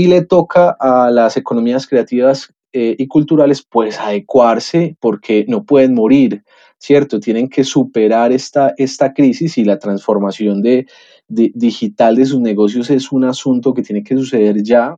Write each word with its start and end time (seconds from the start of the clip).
y 0.00 0.06
le 0.06 0.22
toca 0.22 0.74
a 0.80 1.10
las 1.10 1.36
economías 1.36 1.86
creativas 1.86 2.54
eh, 2.72 2.96
y 2.98 3.06
culturales 3.06 3.62
pues 3.62 4.00
adecuarse 4.00 4.96
porque 4.98 5.44
no 5.46 5.64
pueden 5.64 5.92
morir, 5.92 6.42
¿cierto? 6.78 7.20
Tienen 7.20 7.50
que 7.50 7.64
superar 7.64 8.32
esta, 8.32 8.72
esta 8.78 9.12
crisis 9.12 9.58
y 9.58 9.64
la 9.64 9.78
transformación 9.78 10.62
de, 10.62 10.86
digital 11.28 12.16
de 12.16 12.24
sus 12.24 12.40
negocios 12.40 12.88
es 12.88 13.12
un 13.12 13.24
asunto 13.24 13.74
que 13.74 13.82
tiene 13.82 14.02
que 14.02 14.16
suceder 14.16 14.62
ya. 14.62 14.96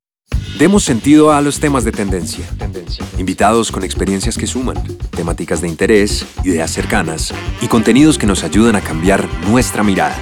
Demos 0.57 0.84
sentido 0.84 1.32
a 1.32 1.41
los 1.41 1.59
temas 1.59 1.82
de 1.82 1.91
tendencia. 1.91 2.45
tendencia. 2.57 3.05
Invitados 3.19 3.73
con 3.73 3.82
experiencias 3.82 4.39
que 4.39 4.46
suman, 4.46 4.77
temáticas 5.11 5.61
de 5.62 5.69
interés, 5.69 6.25
ideas 6.45 6.71
cercanas 6.71 7.34
y 7.61 7.66
contenidos 7.66 8.19
que 8.19 8.27
nos 8.27 8.45
ayudan 8.45 8.77
a 8.77 8.80
cambiar 8.80 9.27
nuestra 9.48 9.82
mirada. 9.82 10.16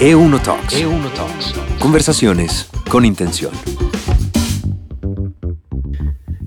E1 0.00 0.42
Talks. 0.42 0.80
E1 0.80 1.12
Talks. 1.12 1.54
Conversaciones 1.78 2.70
con 2.88 3.04
intención. 3.04 3.52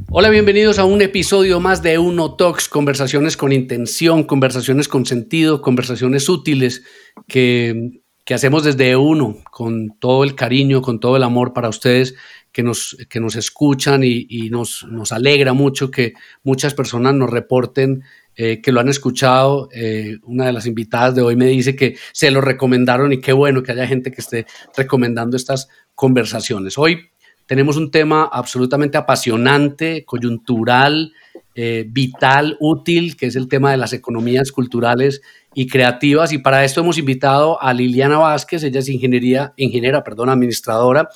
Hola, 0.10 0.30
bienvenidos 0.30 0.80
a 0.80 0.86
un 0.86 1.02
episodio 1.02 1.60
más 1.60 1.84
de 1.84 2.00
E1 2.00 2.38
Talks, 2.38 2.70
conversaciones 2.70 3.36
con 3.36 3.52
intención, 3.52 4.24
conversaciones 4.24 4.88
con 4.88 5.06
sentido, 5.06 5.62
conversaciones 5.62 6.30
útiles 6.30 6.84
que, 7.28 8.00
hacemos 8.34 8.64
desde 8.64 8.96
E1 8.96 9.44
con 9.52 10.00
todo 10.00 10.24
el 10.24 10.34
cariño, 10.34 10.82
con 10.82 11.02
todo 11.02 11.18
el 11.18 11.24
amor 11.24 11.52
para 11.52 11.68
ustedes 11.68 12.16
que 12.54 12.64
nos, 12.64 12.96
que 13.10 13.20
nos 13.20 13.36
escuchan 13.36 14.02
y, 14.06 14.50
nos, 14.50 14.86
nos, 14.90 15.12
alegra 15.12 15.52
mucho 15.52 15.92
que 15.92 16.14
muchas 16.42 16.74
personas 16.74 17.14
nos 17.14 17.30
reporten 17.30 18.04
eh, 18.38 18.62
que 18.62 18.72
lo 18.72 18.80
han 18.80 18.88
escuchado. 18.88 19.68
Eh, 19.74 20.20
una 20.24 20.46
de 20.46 20.54
las 20.54 20.68
invitadas 20.68 21.16
de 21.16 21.22
hoy 21.22 21.36
me 21.36 21.48
dice 21.48 21.76
que 21.76 21.98
se 22.14 22.32
lo 22.32 22.40
recomendaron 22.40 23.12
y 23.12 23.20
qué 23.20 23.34
bueno 23.34 23.62
que 23.62 23.74
haya 23.74 23.86
gente 23.86 24.12
que 24.12 24.22
esté 24.22 24.46
recomendando 24.78 25.36
estas 25.36 25.68
conversaciones. 25.96 26.78
Hoy 26.78 27.10
tenemos 27.48 27.78
un 27.78 27.90
tema 27.90 28.30
absolutamente 28.32 28.98
apasionante, 28.98 30.06
coyuntural, 30.06 31.14
eh, 31.56 31.86
vital, 31.88 32.56
útil, 32.60 33.18
que 33.18 33.26
es 33.26 33.36
el 33.36 33.48
tema 33.48 33.72
de 33.72 33.78
las 33.78 33.94
economías 33.94 34.52
culturales 34.52 35.22
y 35.56 35.66
creativas. 35.66 36.32
Y 36.34 36.38
para 36.38 36.64
esto 36.64 36.82
hemos 36.82 37.00
invitado 37.00 37.60
a 37.60 37.74
Liliana 37.74 38.20
Vázquez, 38.20 38.64
ella 38.64 38.80
es 38.80 38.90
ingeniería, 38.90 39.54
ingeniera, 39.58 40.04
perdón, 40.04 40.30
administradora 40.30 41.10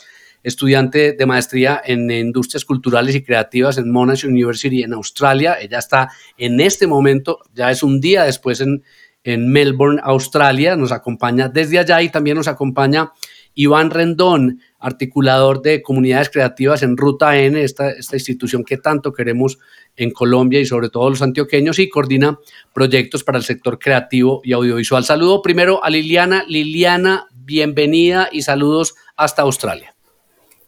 estudiante 0.44 1.14
de 1.14 1.26
maestría 1.26 1.82
en 1.86 2.09
industrias 2.09 2.66
culturales 2.66 3.16
y 3.16 3.24
creativas 3.24 3.78
en 3.78 3.92
Monash 3.92 4.26
University 4.26 4.84
en 4.84 4.94
Australia. 4.94 5.58
Ella 5.62 5.80
está 5.80 6.09
en 6.38 6.59
este 6.59 6.88
momento, 6.88 7.40
ya 7.54 7.70
es 7.72 7.84
un 7.84 8.00
día 8.02 8.24
después 8.24 8.62
en, 8.62 8.84
en 9.24 9.52
Melbourne, 9.52 10.02
Australia. 10.04 10.76
Nos 10.76 10.92
acompaña 10.92 11.48
desde 11.48 11.80
allá 11.80 12.02
y 12.02 12.09
también 12.09 12.38
nos 12.38 12.48
acompaña 12.48 13.12
Iván 13.54 13.90
Rendón, 13.90 14.60
articulador 14.80 15.62
de 15.62 15.82
comunidades 15.82 16.30
creativas 16.30 16.84
en 16.84 16.98
Ruta 16.98 17.38
N, 17.38 17.62
esta, 17.62 17.90
esta, 17.90 18.16
institución 18.16 18.64
que 18.64 18.78
tanto 18.78 19.14
queremos 19.14 19.60
en 19.96 20.12
Colombia 20.12 20.60
y 20.60 20.66
sobre 20.66 20.90
todo 20.90 21.10
los 21.10 21.22
antioqueños, 21.22 21.80
y 21.80 21.90
coordina 21.90 22.40
proyectos 22.74 23.24
para 23.24 23.38
el 23.38 23.44
sector 23.44 23.78
creativo 23.78 24.42
y 24.44 24.54
audiovisual. 24.54 25.04
Saludo 25.04 25.42
primero 25.42 25.84
a 25.84 25.90
Liliana. 25.90 26.44
Liliana, 26.48 27.28
bienvenida 27.34 28.30
y 28.32 28.42
saludos 28.42 28.96
hasta 29.16 29.42
Australia. 29.42 29.94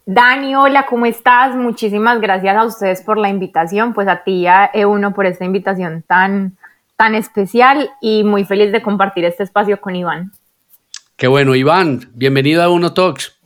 Dani, 0.06 0.54
hola, 0.54 0.84
¿cómo 0.84 1.06
estás? 1.06 1.56
Muchísimas 1.56 2.20
gracias 2.20 2.54
a 2.54 2.64
ustedes 2.64 3.00
por 3.00 3.16
la 3.16 3.30
invitación, 3.30 3.94
pues 3.94 4.06
a 4.06 4.22
ti 4.22 4.46
a 4.46 4.70
E1 4.72 5.14
por 5.14 5.24
esta 5.24 5.46
invitación 5.46 6.04
tan, 6.06 6.58
tan 6.96 7.14
especial 7.14 7.90
y 8.02 8.22
muy 8.22 8.44
feliz 8.44 8.70
de 8.70 8.82
compartir 8.82 9.24
este 9.24 9.44
espacio 9.44 9.80
con 9.80 9.96
Iván. 9.96 10.32
Qué 11.16 11.28
bueno, 11.28 11.54
Iván, 11.54 12.10
bienvenido 12.12 12.60
a 12.60 12.68
Uno 12.68 12.92
Talks. 12.92 13.38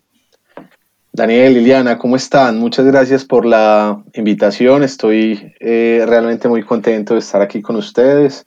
Daniel, 1.13 1.53
Liliana, 1.53 1.99
¿cómo 1.99 2.17
están? 2.17 2.59
Muchas 2.59 2.87
gracias 2.87 3.27
por 3.27 3.45
la 3.45 4.03
invitación. 4.15 4.83
Estoy 4.83 5.53
eh, 5.61 6.03
realmente 6.09 6.49
muy 6.49 6.63
contento 6.63 7.13
de 7.13 7.21
estar 7.21 7.43
aquí 7.43 7.61
con 7.61 7.77
ustedes 7.77 8.47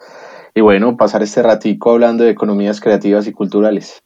y 0.56 0.62
bueno, 0.62 0.98
pasar 0.98 1.22
este 1.22 1.44
ratico 1.44 1.92
hablando 1.92 2.24
de 2.24 2.32
economías 2.32 2.82
creativas 2.82 3.28
y 3.28 3.32
culturales. 3.32 4.02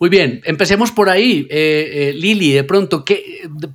Muy 0.00 0.10
bien, 0.10 0.40
empecemos 0.44 0.90
por 0.90 1.10
ahí. 1.10 1.46
Eh, 1.48 1.90
eh, 1.92 2.12
Lili, 2.12 2.50
de 2.50 2.64
pronto, 2.64 3.04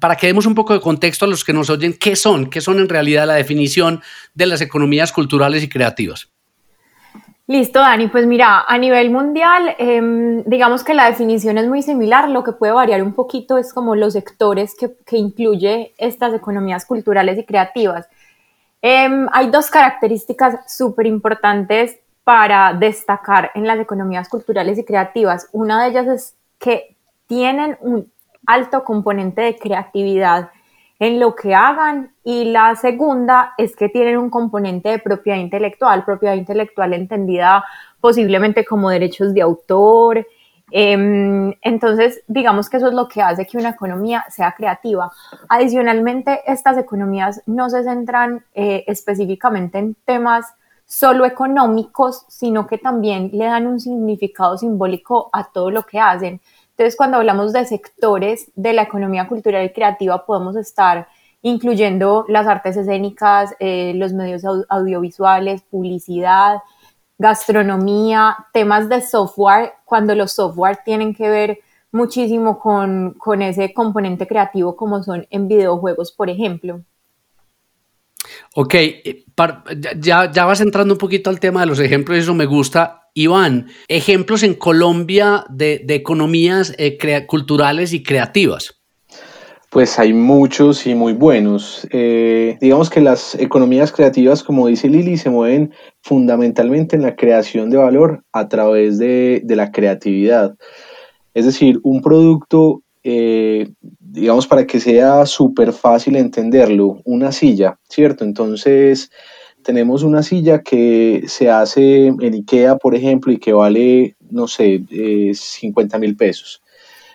para 0.02 0.18
que 0.18 0.28
demos 0.28 0.46
un 0.46 0.56
poco 0.56 0.74
de 0.74 0.81
contexto 0.81 1.24
a 1.24 1.30
los 1.30 1.46
que 1.46 1.53
nos 1.53 1.70
oyen, 1.70 1.94
¿qué 1.94 2.18
son? 2.18 2.50
¿Qué 2.50 2.59
son 2.59 2.80
en 2.80 2.90
realidad 2.90 3.26
la 3.26 3.36
definición 3.36 4.02
de 4.34 4.46
las 4.46 4.59
economías 4.59 5.14
culturales 5.14 5.64
y 5.64 5.70
creativas? 5.70 6.30
Listo, 7.50 7.80
Dani. 7.80 8.10
Pues 8.10 8.28
mira, 8.28 8.64
a 8.68 8.78
nivel 8.78 9.10
mundial, 9.10 9.76
em, 9.80 10.44
digamos 10.44 10.84
que 10.84 10.94
la 10.94 11.08
definición 11.08 11.58
es 11.58 11.68
muy 11.68 11.82
similar. 11.82 12.30
Lo 12.30 12.44
que 12.44 12.52
puede 12.52 12.74
variar 12.74 13.02
un 13.02 13.14
poquito 13.14 13.58
es 13.58 13.74
como 13.74 13.96
los 13.96 14.14
sectores 14.14 14.76
que, 14.76 14.94
que 15.04 15.18
incluye 15.18 15.96
estas 15.98 16.32
economías 16.36 16.86
culturales 16.86 17.40
y 17.40 17.46
creativas. 17.46 18.08
Em, 18.84 19.28
hay 19.34 19.50
dos 19.50 19.72
características 19.72 20.72
súper 20.72 21.08
importantes 21.08 21.98
para 22.24 22.72
destacar 22.76 23.50
en 23.56 23.66
las 23.66 23.80
economías 23.80 24.30
culturales 24.30 24.78
y 24.78 24.86
creativas. 24.86 25.50
Una 25.52 25.82
de 25.82 25.90
ellas 25.90 26.08
es 26.08 26.36
que 26.59 26.96
tienen 27.26 27.80
un 27.82 28.12
alto 28.46 28.84
componente 28.84 29.42
de 29.42 29.58
creatividad 29.58 30.52
en 31.00 31.20
lo 31.20 31.34
que 31.34 31.56
hagan 31.56 32.14
y 32.26 32.46
la 32.46 32.76
segunda 32.76 33.54
es 33.58 33.76
que 33.76 33.88
tienen 33.88 34.18
un 34.18 34.30
componente 34.30 34.90
de 34.90 35.00
propiedad 35.00 35.38
intelectual, 35.38 36.04
propiedad 36.04 36.36
intelectual 36.36 36.94
entendida 36.94 37.64
posiblemente 38.02 38.66
como 38.66 38.90
derechos 38.90 39.34
de 39.34 39.42
autor. 39.42 40.28
Em, 40.72 41.54
entonces, 41.62 42.22
digamos 42.28 42.70
que 42.70 42.78
eso 42.78 42.88
es 42.90 42.94
lo 42.94 43.08
que 43.08 43.22
hace 43.22 43.48
que 43.48 43.58
una 43.58 43.70
economía 43.70 44.26
sea 44.30 44.52
creativa. 44.52 45.09
Adicionalmente, 45.48 46.42
estas 46.46 46.78
economías 46.78 47.42
no 47.46 47.70
se 47.70 47.84
centran 47.84 48.44
eh, 48.54 48.84
específicamente 48.86 49.80
en 49.80 49.96
temas 50.06 50.54
solo 50.86 51.26
económicos, 51.26 52.26
sino 52.28 52.68
que 52.68 52.78
también 52.78 53.30
le 53.32 53.46
dan 53.46 53.68
un 53.68 53.80
significado 53.80 54.58
simbólico 54.58 55.30
a 55.32 55.46
todo 55.46 55.72
lo 55.72 55.84
que 55.84 56.00
hacen. 56.00 56.42
Entonces, 56.79 56.95
cuando 56.95 57.17
hablamos 57.17 57.51
de 57.51 57.66
sectores 57.66 58.53
de 58.56 58.72
la 58.72 58.84
economía 58.84 59.28
cultural 59.28 59.66
y 59.66 59.73
creativa, 59.73 60.25
podemos 60.25 60.56
estar 60.56 61.09
incluyendo 61.41 62.23
las 62.29 62.47
artes 62.47 62.78
escénicas, 62.78 63.53
eh, 63.59 63.91
los 63.97 64.13
medios 64.13 64.44
audiovisuales, 64.69 65.62
publicidad, 65.63 66.59
gastronomía, 67.17 68.38
temas 68.53 68.88
de 68.88 69.01
software, 69.01 69.73
cuando 69.84 70.16
los 70.16 70.31
software 70.31 70.79
tienen 70.85 71.13
que 71.13 71.29
ver 71.29 71.59
muchísimo 71.91 72.57
con, 72.57 73.13
con 73.17 73.41
ese 73.41 73.73
componente 73.73 74.25
creativo 74.25 74.78
como 74.78 75.03
son 75.03 75.28
en 75.31 75.50
videojuegos, 75.50 76.13
por 76.13 76.29
ejemplo. 76.29 76.79
Ok, 78.56 78.73
eh, 78.75 79.25
ya, 80.00 80.31
ya 80.31 80.46
vas 80.46 80.61
entrando 80.61 80.94
un 80.94 80.97
poquito 80.97 81.29
al 81.29 81.41
tema 81.41 81.59
de 81.59 81.66
los 81.66 81.79
ejemplos, 81.81 82.19
eso 82.19 82.34
me 82.34 82.46
gusta. 82.46 82.99
Iván, 83.19 83.68
ejemplos 83.88 84.44
en 84.44 84.53
Colombia 84.53 85.44
de, 85.50 85.84
economías 85.90 86.74
eh, 86.78 86.97
culturales 87.28 87.94
y 87.94 88.02
creativas. 88.03 88.80
Pues 89.69 90.00
hay 90.00 90.13
muchos 90.13 90.88
y 90.88 90.96
muy 90.96 91.13
buenos. 91.13 91.88
Eh, 91.91 92.58
digamos 92.59 92.90
que 92.90 93.02
las 93.02 93.35
economías 93.35 93.91
creativas, 93.91 94.41
como 94.41 94.66
dice 94.66 94.90
Lili, 94.90 95.18
se 95.18 95.29
mueven 95.29 95.74
fundamentalmente 96.02 96.96
en 96.96 97.03
la 97.03 97.16
creación 97.16 97.69
de 97.69 97.78
valor 97.78 98.24
a 98.31 98.47
través 98.47 98.97
de, 98.97 99.44
la 99.47 99.72
creatividad. 99.72 100.56
Es 101.34 101.46
decir, 101.46 101.79
un 101.84 102.02
producto 102.02 102.81
eh, 103.03 103.72
digamos, 104.00 104.47
para 104.47 104.66
que 104.66 104.79
sea 104.79 105.25
súper 105.25 105.72
fácil 105.72 106.16
entenderlo, 106.16 107.00
una 107.06 107.31
silla, 107.31 107.78
¿cierto? 107.88 108.24
Entonces, 108.24 109.12
tenemos 109.64 110.03
una 110.03 110.24
silla 110.24 110.62
que 110.62 111.24
se 111.28 111.50
hace 111.50 112.08
en 112.08 112.34
IKEA, 112.34 112.78
por 112.78 112.96
ejemplo, 112.96 113.31
y 113.31 113.38
que 113.38 113.53
vale, 113.53 114.16
no 114.30 114.47
sé, 114.47 114.84
50 115.34 115.97
eh, 115.97 116.00
mil 116.00 116.16
pesos. 116.16 116.62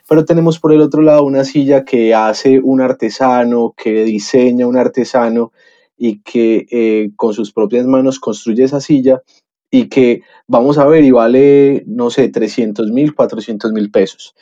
Pero 0.09 0.25
tenemos 0.25 0.59
por 0.59 0.73
el 0.73 0.81
otro 0.81 1.03
lado 1.03 1.25
una 1.25 1.45
silla 1.45 1.85
que 1.85 2.15
hace 2.15 2.61
un 2.61 2.81
artesano, 2.81 3.75
que 3.77 4.05
diseña 4.05 4.67
un 4.67 4.77
artesano 4.77 5.53
y 5.97 6.21
que 6.23 6.67
eh, 6.71 7.11
con 7.17 7.33
sus 7.33 7.53
propias 7.53 7.87
manos 7.87 8.21
construye 8.21 8.65
esa 8.65 8.81
silla 8.81 9.23
y 9.71 9.89
que 9.89 10.23
vamos 10.47 10.79
a 10.79 10.87
ver 10.87 11.05
y 11.05 11.11
vale, 11.11 11.85
no 11.87 12.11
sé, 12.11 12.29
300 12.29 12.91
mil, 12.91 13.15
400 13.15 13.73
mil 13.73 13.91
pesos 13.91 14.35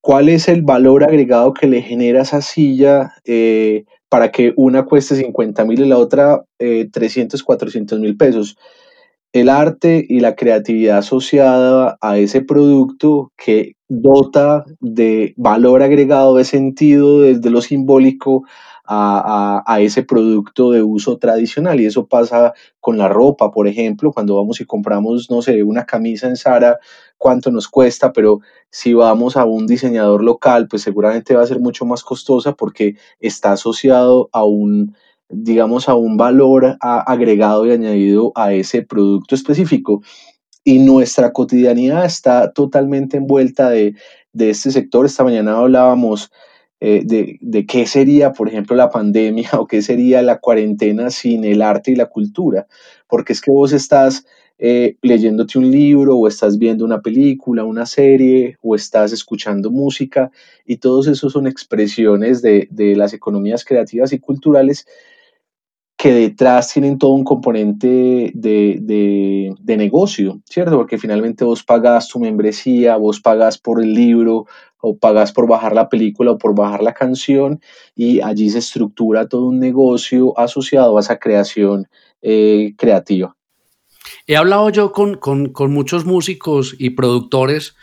cuál 0.00 0.28
es 0.28 0.48
el 0.48 0.62
valor 0.62 1.04
agregado 1.04 1.52
que 1.52 1.66
le 1.66 1.82
genera 1.82 2.22
esa 2.22 2.40
silla 2.40 3.14
eh, 3.24 3.84
para 4.08 4.30
que 4.30 4.52
una 4.56 4.84
cueste 4.84 5.16
50 5.16 5.64
mil 5.64 5.80
y 5.80 5.88
la 5.88 5.98
otra 5.98 6.44
300, 6.58 7.40
eh, 7.40 7.44
400 7.44 8.00
mil 8.00 8.16
pesos. 8.16 8.56
El 9.32 9.50
arte 9.50 10.04
y 10.08 10.20
la 10.20 10.34
creatividad 10.34 10.98
asociada 10.98 11.98
a 12.00 12.18
ese 12.18 12.40
producto 12.40 13.30
que 13.36 13.74
dota 13.88 14.64
de 14.80 15.34
valor 15.36 15.82
agregado, 15.82 16.36
de 16.36 16.44
sentido, 16.44 17.20
desde 17.20 17.50
lo 17.50 17.60
simbólico 17.60 18.44
a, 18.90 19.78
ese 19.80 20.02
producto 20.02 20.70
de 20.70 20.82
uso 20.82 21.18
tradicional. 21.18 21.80
Y 21.80 21.86
eso 21.86 22.06
pasa 22.06 22.54
con 22.80 22.96
la 22.96 23.08
ropa, 23.08 23.50
por 23.50 23.68
ejemplo, 23.68 24.12
cuando 24.12 24.36
vamos 24.36 24.60
y 24.60 24.64
compramos, 24.64 25.30
no 25.30 25.42
sé, 25.42 25.62
una 25.62 25.84
camisa 25.84 26.26
en 26.28 26.36
Zara, 26.36 26.78
cuánto 27.18 27.50
nos 27.50 27.68
cuesta, 27.68 28.12
pero 28.12 28.40
si 28.70 28.94
vamos 28.94 29.36
a 29.36 29.44
un 29.44 29.66
diseñador 29.66 30.24
local, 30.24 30.68
pues 30.68 30.82
seguramente 30.82 31.34
va 31.34 31.42
a 31.42 31.46
ser 31.46 31.60
mucho 31.60 31.84
más 31.84 32.02
costosa 32.02 32.54
porque 32.54 32.96
está 33.20 33.52
asociado 33.52 34.30
a 34.32 34.44
un, 34.44 34.96
digamos, 35.28 35.88
a 35.88 35.94
un 35.94 36.16
valor 36.16 36.78
agregado 36.80 37.66
y 37.66 37.72
añadido 37.72 38.32
a 38.34 38.52
ese 38.54 38.82
producto 38.82 39.34
específico. 39.34 40.02
Y 40.64 40.78
nuestra 40.78 41.32
cotidianidad 41.32 42.04
está 42.04 42.52
totalmente 42.52 43.18
envuelta 43.18 43.70
de, 43.70 43.94
de 44.32 44.50
este 44.50 44.70
sector. 44.70 45.04
Esta 45.06 45.24
mañana 45.24 45.58
hablábamos 45.58 46.30
eh, 46.80 47.02
de, 47.04 47.66
qué 47.66 47.86
sería, 47.86 48.32
por 48.32 48.48
ejemplo, 48.48 48.76
la 48.76 48.90
pandemia 48.90 49.50
o 49.58 49.66
qué 49.66 49.82
sería 49.82 50.22
la 50.22 50.38
cuarentena 50.38 51.10
sin 51.10 51.44
el 51.44 51.62
arte 51.62 51.92
y 51.92 51.96
la 51.96 52.06
cultura, 52.06 52.66
porque 53.08 53.32
es 53.32 53.40
que 53.40 53.50
vos 53.50 53.72
estás 53.72 54.24
eh, 54.60 54.96
leyéndote 55.02 55.58
un 55.58 55.70
libro 55.70 56.16
o 56.16 56.28
estás 56.28 56.58
viendo 56.58 56.84
una 56.84 57.00
película, 57.00 57.64
una 57.64 57.86
serie 57.86 58.58
o 58.62 58.74
estás 58.74 59.12
escuchando 59.12 59.70
música 59.70 60.30
y 60.66 60.76
todos 60.78 61.06
esos 61.06 61.32
son 61.32 61.46
expresiones 61.46 62.42
de, 62.42 62.68
de 62.70 62.96
las 62.96 63.12
economías 63.12 63.64
creativas 63.64 64.12
y 64.12 64.18
culturales 64.18 64.86
que 65.98 66.12
detrás 66.12 66.72
tienen 66.72 66.96
todo 66.96 67.10
un 67.10 67.24
componente 67.24 68.30
de, 68.32 68.78
de, 69.60 69.76
negocio, 69.76 70.40
¿cierto? 70.44 70.76
Porque 70.76 70.96
finalmente 70.96 71.44
vos 71.44 71.64
pagas 71.64 72.06
tu 72.06 72.20
membresía, 72.20 72.96
vos 72.96 73.20
pagas 73.20 73.58
por 73.58 73.82
el 73.82 73.94
libro, 73.94 74.46
o 74.80 74.96
pagas 74.96 75.32
por 75.32 75.48
bajar 75.48 75.74
la 75.74 75.88
película 75.88 76.30
o 76.30 76.38
por 76.38 76.54
bajar 76.54 76.84
la 76.84 76.94
canción, 76.94 77.60
y 77.96 78.20
allí 78.20 78.48
se 78.48 78.60
estructura 78.60 79.28
todo 79.28 79.46
un 79.46 79.58
negocio 79.58 80.38
asociado 80.38 80.96
a 80.96 81.00
esa 81.00 81.18
creación 81.18 81.88
eh, 82.22 82.74
creativa. 82.78 83.34
He 84.28 84.36
hablado 84.36 84.70
yo 84.70 84.92
con, 84.92 85.16
con, 85.16 85.48
con 85.48 85.72
muchos 85.72 86.04
músicos 86.04 86.76
y 86.78 86.90
productores 86.90 87.74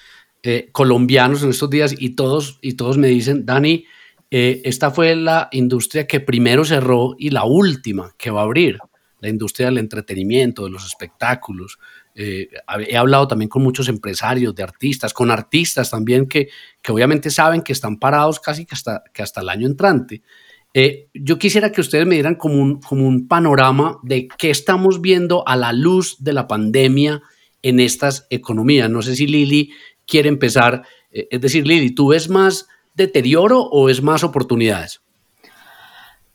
eh, 0.42 0.70
colombianos 0.72 1.44
en 1.44 1.50
estos 1.50 1.70
días 1.70 1.94
y 1.98 2.12
todos, 2.12 2.60
y 2.62 2.76
todos 2.76 2.98
me 2.98 3.10
dicen, 3.10 3.46
Dani, 3.46 3.84
eh, 4.32 4.62
esta 4.66 4.92
fue 4.92 5.16
la 5.16 5.50
industria 5.52 6.08
que 6.08 6.20
primero 6.20 6.66
cerró 6.66 7.16
y 7.18 7.30
la 7.30 7.46
última 7.46 8.14
que 8.18 8.32
va 8.32 8.42
a 8.42 8.46
abrir, 8.46 8.80
la 9.20 9.30
industria 9.30 9.68
del 9.68 9.78
entretenimiento, 9.78 10.66
de 10.66 10.72
los 10.72 10.86
espectáculos. 10.86 11.78
Eh, 12.16 12.50
he 12.88 12.98
hablado 12.98 13.28
también 13.28 13.50
con 13.50 13.62
muchos 13.62 13.88
empresarios, 13.88 14.56
de 14.56 14.64
artistas, 14.64 15.14
con 15.14 15.32
artistas 15.32 15.90
también 15.90 16.28
que, 16.28 16.50
que 16.82 16.92
obviamente 16.92 17.30
saben 17.30 17.62
que 17.62 17.74
están 17.74 17.98
parados 17.98 18.40
casi 18.40 18.66
que 18.66 18.76
hasta, 18.76 19.04
que 19.14 19.22
hasta 19.22 19.42
el 19.42 19.50
año 19.50 19.68
entrante. 19.68 20.22
Eh, 20.74 21.08
yo 21.14 21.40
quisiera 21.40 21.72
que 21.72 21.82
ustedes 21.82 22.06
me 22.06 22.16
dieran 22.16 22.36
como 22.36 22.56
un, 22.56 22.82
como 22.82 23.08
un 23.08 23.28
panorama 23.28 24.00
de 24.04 24.28
qué 24.38 24.50
estamos 24.50 25.02
viendo 25.02 25.48
a 25.48 25.56
la 25.56 25.72
luz 25.72 26.18
de 26.20 26.34
la 26.34 26.48
pandemia 26.48 27.22
en 27.62 27.80
estas 27.80 28.28
economías. 28.30 28.90
No 28.90 29.02
sé 29.02 29.16
si 29.16 29.28
Lili 29.28 29.72
quiere 30.06 30.30
empezar. 30.30 30.84
es 31.10 31.40
decir, 31.40 31.66
Lili, 31.66 31.92
¿tú 31.92 32.10
ves 32.10 32.28
más 32.30 32.68
deterioro 32.96 33.62
o 33.62 33.90
es 33.90 34.02
más 34.02 34.24
oportunidades? 34.24 35.02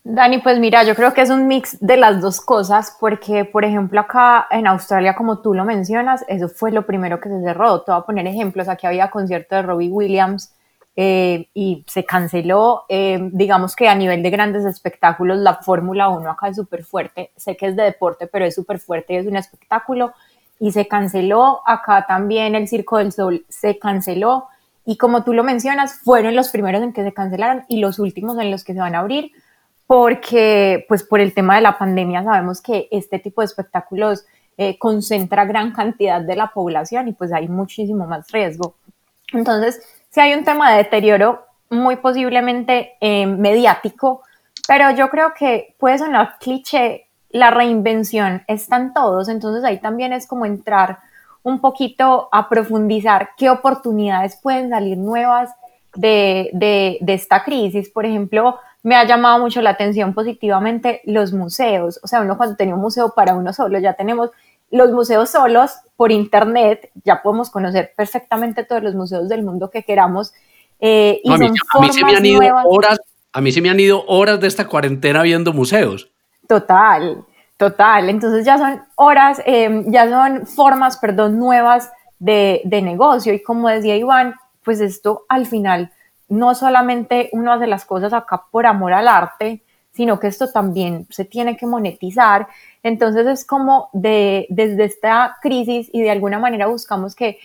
Dani, 0.03 0.39
pues 0.39 0.59
mira, 0.59 0.83
yo 0.85 0.95
creo 0.95 1.12
que 1.12 1.21
es 1.21 1.29
un 1.29 1.47
mix 1.47 1.77
de 1.81 1.99
las 1.99 2.23
dos 2.23 2.41
cosas, 2.41 2.97
porque 2.99 3.45
por 3.45 3.67
ejemplo 3.67 4.01
acá 4.01 4.47
en 4.51 4.67
Australia, 4.67 5.15
como 5.15 5.41
tú 5.41 5.53
lo 5.53 5.67
mencionas, 5.67 6.25
eso 6.27 6.49
fue 6.49 6.73
lo 6.73 6.87
primero 6.87 7.21
que 7.21 7.29
se 7.29 7.41
cerró. 7.43 7.83
Te 7.83 7.93
a 7.93 8.01
poner 8.01 8.27
ejemplos, 8.27 8.69
aquí 8.69 8.87
había 8.87 9.11
concierto 9.11 9.57
de 9.57 9.62
Robbie 9.62 9.91
Williams 9.91 10.55
eh, 10.97 11.49
y 11.53 11.85
se 11.87 12.05
canceló. 12.05 12.85
Eh, 12.89 13.29
digamos 13.33 13.77
que 13.77 13.89
a 13.89 13.95
nivel 13.95 14.23
de 14.23 14.31
grandes 14.31 14.65
espectáculos, 14.65 15.39
la 15.39 15.56
Fórmula 15.56 16.09
1 16.09 16.31
acá 16.31 16.49
es 16.49 16.56
súper 16.56 16.85
fuerte. 16.85 17.31
Sé 17.37 17.56
que 17.56 17.67
es 17.67 17.77
de 17.77 17.83
deporte, 17.83 18.27
pero 18.27 18.47
es 18.47 18.55
súper 18.55 18.79
fuerte 18.79 19.13
y 19.13 19.17
es 19.17 19.27
un 19.27 19.37
espectáculo. 19.37 20.13
Y 20.59 20.73
se 20.73 20.89
canceló. 20.89 21.61
Acá 21.67 22.06
también 22.06 22.55
el 22.55 22.69
Circo 22.69 22.99
del 22.99 23.13
Sol 23.13 23.45
se 23.49 23.79
canceló. 23.79 24.49
Y 24.91 24.97
como 24.97 25.23
tú 25.23 25.35
lo 25.35 25.45
mencionas, 25.45 26.01
fueron 26.01 26.35
los 26.35 26.49
primeros 26.49 26.83
en 26.83 26.93
que 26.93 27.05
se 27.05 27.15
cancelaron 27.15 27.65
y 27.69 27.79
los 27.79 28.01
últimos 28.01 28.37
en 28.41 28.51
los 28.51 28.65
que 28.65 28.75
se 28.75 28.81
van 28.81 28.97
a 28.97 28.99
abrir, 28.99 29.31
porque 29.87 30.85
pues 30.89 31.05
por 31.05 31.21
el 31.21 31.33
tema 31.33 31.55
de 31.55 31.61
la 31.61 31.79
pandemia 31.79 32.25
sabemos 32.25 32.61
que 32.61 32.89
este 32.91 33.21
tipo 33.21 33.41
de 33.41 33.45
espectáculos 33.45 34.27
eh, 34.59 34.81
concentra 34.81 35.45
gran 35.45 35.71
cantidad 35.71 36.21
de 36.21 36.35
la 36.35 36.49
población 36.49 37.07
y 37.07 37.13
pues 37.13 37.33
hay 37.33 37.47
muchísimo 37.47 38.05
más 38.09 38.33
riesgo. 38.33 38.75
Entonces, 39.33 39.81
si 40.09 40.19
hay 40.19 40.35
un 40.35 40.43
tema 40.43 40.73
de 40.73 40.79
deterioro 40.79 41.47
muy 41.69 41.95
posiblemente 41.95 42.95
eh, 43.01 43.27
mediático, 43.27 44.23
pero 44.67 44.91
yo 44.91 45.09
creo 45.09 45.35
que 45.39 45.77
puede 45.79 45.99
sonar 45.99 46.37
cliché, 46.41 47.07
la 47.29 47.53
reinvención 47.53 48.43
está 48.49 48.79
en 48.79 48.93
todos, 48.93 49.29
entonces 49.29 49.63
ahí 49.63 49.79
también 49.79 50.13
es 50.13 50.27
como 50.27 50.47
entrar 50.47 50.99
un 51.43 51.61
poquito 51.61 52.29
a 52.33 52.49
profundizar 52.49 53.31
qué 53.37 53.51
oportunidades 53.51 54.39
pueden 54.43 54.71
salir 54.71 54.99
nuevas 54.99 55.51
de, 55.95 56.51
de, 56.53 57.13
esta 57.13 57.43
crisis. 57.43 57.89
Por 57.89 58.07
ejemplo, 58.07 58.57
me 58.83 58.97
ha 58.97 59.05
llamado 59.05 59.39
mucho 59.39 59.61
la 59.63 59.71
atención 59.71 60.15
positivamente 60.15 61.01
los 61.05 61.33
museos. 61.33 61.99
O 62.03 62.07
sea, 62.07 62.21
uno 62.21 62.37
cuando 62.37 62.57
tenía 62.57 62.75
un 62.75 62.81
museo 62.81 63.13
para 63.15 63.35
uno 63.35 63.53
solo, 63.53 63.79
ya 63.79 63.95
tenemos 63.95 64.31
los 64.71 64.93
museos 64.93 65.31
solos 65.31 65.73
por 65.97 66.13
internet, 66.13 66.91
ya 67.05 67.23
podemos 67.23 67.51
conocer 67.51 67.93
perfectamente 67.97 68.65
todos 68.65 68.83
los 68.83 68.95
museos 68.95 69.29
del 69.29 69.43
mundo 69.43 69.71
que 69.71 69.83
queramos. 69.83 70.33
Eh, 70.79 71.21
y 71.25 71.33
a, 71.33 71.37
mí, 71.37 71.47
a 71.47 71.81
mí 71.81 71.93
se 71.93 72.05
me 72.05 72.17
han 72.17 72.25
ido 72.25 72.41
horas, 72.65 73.01
a 73.33 73.41
mí 73.41 73.53
se 73.53 73.61
me 73.61 73.71
han 73.71 73.81
ido 73.81 74.05
horas 74.07 74.41
de 74.41 74.47
esta 74.47 74.67
cuarentena 74.67 75.23
viendo 75.23 75.53
museos. 75.53 76.11
Total, 76.47 77.25
Total, 77.61 78.09
entonces 78.09 78.47
ya 78.47 78.57
son 78.57 78.83
horas, 78.95 79.43
em, 79.45 79.93
ya 79.93 80.09
son 80.09 80.47
formas, 80.47 80.97
perdón, 80.97 81.39
nuevas 81.39 81.93
de, 82.19 82.62
de, 82.65 82.81
negocio 82.81 83.35
y 83.35 83.43
como 83.43 83.69
decía 83.69 83.97
Iván, 83.97 84.35
pues 84.65 84.81
esto 84.81 85.27
al 85.29 85.45
final 85.45 85.93
no 86.31 86.55
solamente 86.55 87.29
uno 87.35 87.53
hace 87.53 87.67
las 87.67 87.85
cosas 87.85 88.15
acá 88.15 88.45
por 88.51 88.65
amor 88.65 88.95
al 88.95 89.09
arte, 89.09 89.62
sino 89.93 90.19
que 90.19 90.29
esto 90.29 90.51
también 90.51 91.07
se 91.11 91.27
tiene 91.27 91.59
que 91.59 91.67
monetizar. 91.67 92.49
Entonces 92.83 93.27
es 93.27 93.45
como 93.45 93.91
de, 93.93 94.47
desde 94.49 94.85
esta 94.85 95.37
crisis 95.43 95.91
y 95.93 96.01
de 96.01 96.13
alguna 96.13 96.39
manera 96.39 96.67
buscamos 96.67 97.15
que 97.15 97.39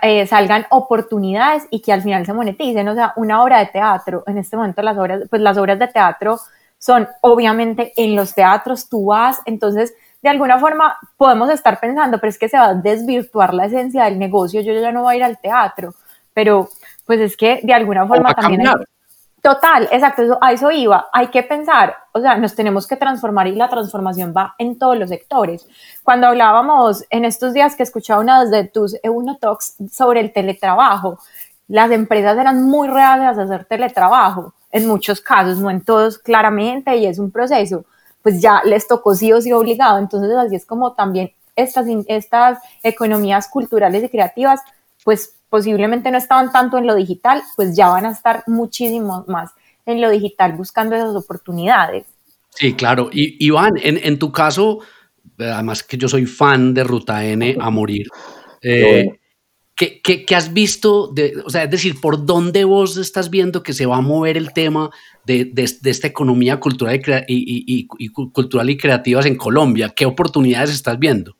eh, 0.00 0.26
salgan 0.26 0.64
oportunidades 0.70 1.66
y 1.70 1.82
que 1.82 1.92
al 1.92 2.00
final 2.00 2.24
se 2.24 2.32
moneticen. 2.32 2.88
O 2.88 2.94
sea, 2.94 3.12
una 3.16 3.42
obra 3.42 3.58
de 3.58 3.66
teatro, 3.66 4.24
en 4.26 4.38
este 4.38 4.56
momento 4.56 4.80
las 4.80 4.96
obras, 4.96 5.24
pues 5.28 5.42
las 5.42 5.58
obras 5.58 5.78
de 5.78 5.88
teatro 5.88 6.38
son 6.84 7.08
obviamente 7.22 7.94
en 7.96 8.14
los 8.14 8.34
teatros, 8.34 8.90
tú 8.90 9.06
vas, 9.06 9.40
entonces 9.46 9.94
de 10.20 10.28
alguna 10.28 10.58
forma 10.58 10.98
podemos 11.16 11.48
estar 11.48 11.80
pensando, 11.80 12.18
pero 12.18 12.28
es 12.28 12.38
que 12.38 12.46
se 12.46 12.58
va 12.58 12.66
a 12.66 12.74
desvirtuar 12.74 13.54
la 13.54 13.64
esencia 13.64 14.04
del 14.04 14.18
negocio, 14.18 14.60
yo 14.60 14.74
ya 14.74 14.92
no 14.92 15.04
voy 15.04 15.14
a 15.14 15.16
ir 15.16 15.24
al 15.24 15.38
teatro, 15.38 15.94
pero 16.34 16.68
pues 17.06 17.20
es 17.20 17.38
que 17.38 17.60
de 17.62 17.72
alguna 17.72 18.06
forma 18.06 18.34
también... 18.34 18.66
Hay, 18.66 18.74
total, 19.40 19.88
exacto, 19.92 20.24
eso, 20.24 20.38
a 20.42 20.52
eso 20.52 20.70
iba, 20.70 21.06
hay 21.10 21.28
que 21.28 21.42
pensar, 21.42 21.96
o 22.12 22.20
sea, 22.20 22.36
nos 22.36 22.54
tenemos 22.54 22.86
que 22.86 22.96
transformar 22.96 23.46
y 23.46 23.54
la 23.54 23.70
transformación 23.70 24.34
va 24.36 24.54
en 24.58 24.78
todos 24.78 24.98
los 24.98 25.08
sectores. 25.08 25.66
Cuando 26.02 26.26
hablábamos 26.26 27.02
en 27.08 27.24
estos 27.24 27.54
días 27.54 27.76
que 27.76 27.82
escuchaba 27.82 28.20
una 28.20 28.44
de 28.44 28.64
tus 28.64 28.94
Euno 29.02 29.38
Talks 29.38 29.76
sobre 29.90 30.20
el 30.20 30.34
teletrabajo, 30.34 31.18
las 31.66 31.90
empresas 31.92 32.36
eran 32.36 32.62
muy 32.62 32.88
reales 32.88 33.38
a 33.38 33.42
hacer 33.42 33.64
teletrabajo 33.64 34.52
en 34.74 34.88
muchos 34.88 35.20
casos, 35.20 35.60
no 35.60 35.70
en 35.70 35.82
todos 35.82 36.18
claramente, 36.18 36.96
y 36.96 37.06
es 37.06 37.20
un 37.20 37.30
proceso, 37.30 37.84
pues 38.22 38.42
ya 38.42 38.60
les 38.64 38.88
tocó 38.88 39.14
sí 39.14 39.32
o 39.32 39.40
sí 39.40 39.52
obligado. 39.52 40.00
Entonces, 40.00 40.36
así 40.36 40.56
es 40.56 40.66
como 40.66 40.94
también 40.94 41.30
estas, 41.54 41.86
estas 42.08 42.58
economías 42.82 43.48
culturales 43.48 44.02
y 44.02 44.08
creativas, 44.08 44.60
pues 45.04 45.36
posiblemente 45.48 46.10
no 46.10 46.18
estaban 46.18 46.50
tanto 46.50 46.76
en 46.76 46.88
lo 46.88 46.96
digital, 46.96 47.40
pues 47.54 47.76
ya 47.76 47.88
van 47.88 48.06
a 48.06 48.10
estar 48.10 48.42
muchísimo 48.48 49.24
más 49.28 49.52
en 49.86 50.00
lo 50.00 50.10
digital 50.10 50.54
buscando 50.54 50.96
esas 50.96 51.14
oportunidades. 51.14 52.06
Sí, 52.50 52.74
claro. 52.74 53.10
Y 53.12 53.46
Iván, 53.46 53.74
en, 53.80 54.00
en 54.02 54.18
tu 54.18 54.32
caso, 54.32 54.80
además 55.38 55.84
que 55.84 55.96
yo 55.96 56.08
soy 56.08 56.26
fan 56.26 56.74
de 56.74 56.82
Ruta 56.82 57.24
N 57.24 57.56
a 57.60 57.70
morir, 57.70 58.08
eh, 58.60 59.20
¿Qué, 59.76 60.00
qué, 60.02 60.36
has 60.36 60.52
visto? 60.52 61.08
De, 61.08 61.34
o 61.44 61.50
sea, 61.50 61.64
es 61.64 61.70
decir, 61.70 62.00
¿por 62.00 62.24
dónde 62.24 62.64
vos 62.64 62.96
estás 62.96 63.28
viendo 63.28 63.64
que 63.64 63.72
se 63.72 63.86
va 63.86 63.96
a 63.96 64.00
mover 64.00 64.36
el 64.36 64.52
tema 64.52 64.90
de, 65.26 65.46
de, 65.46 65.64
esta 65.64 66.06
economía 66.06 66.60
cultural 66.60 67.00
y, 67.26 67.88
y, 67.98 68.08
cultural 68.08 68.70
y 68.70 68.76
creativas 68.76 69.26
en 69.26 69.36
Colombia? 69.36 69.92
¿Qué 69.94 70.06
oportunidades 70.06 70.70
estás 70.70 70.98
viendo? 71.00 71.34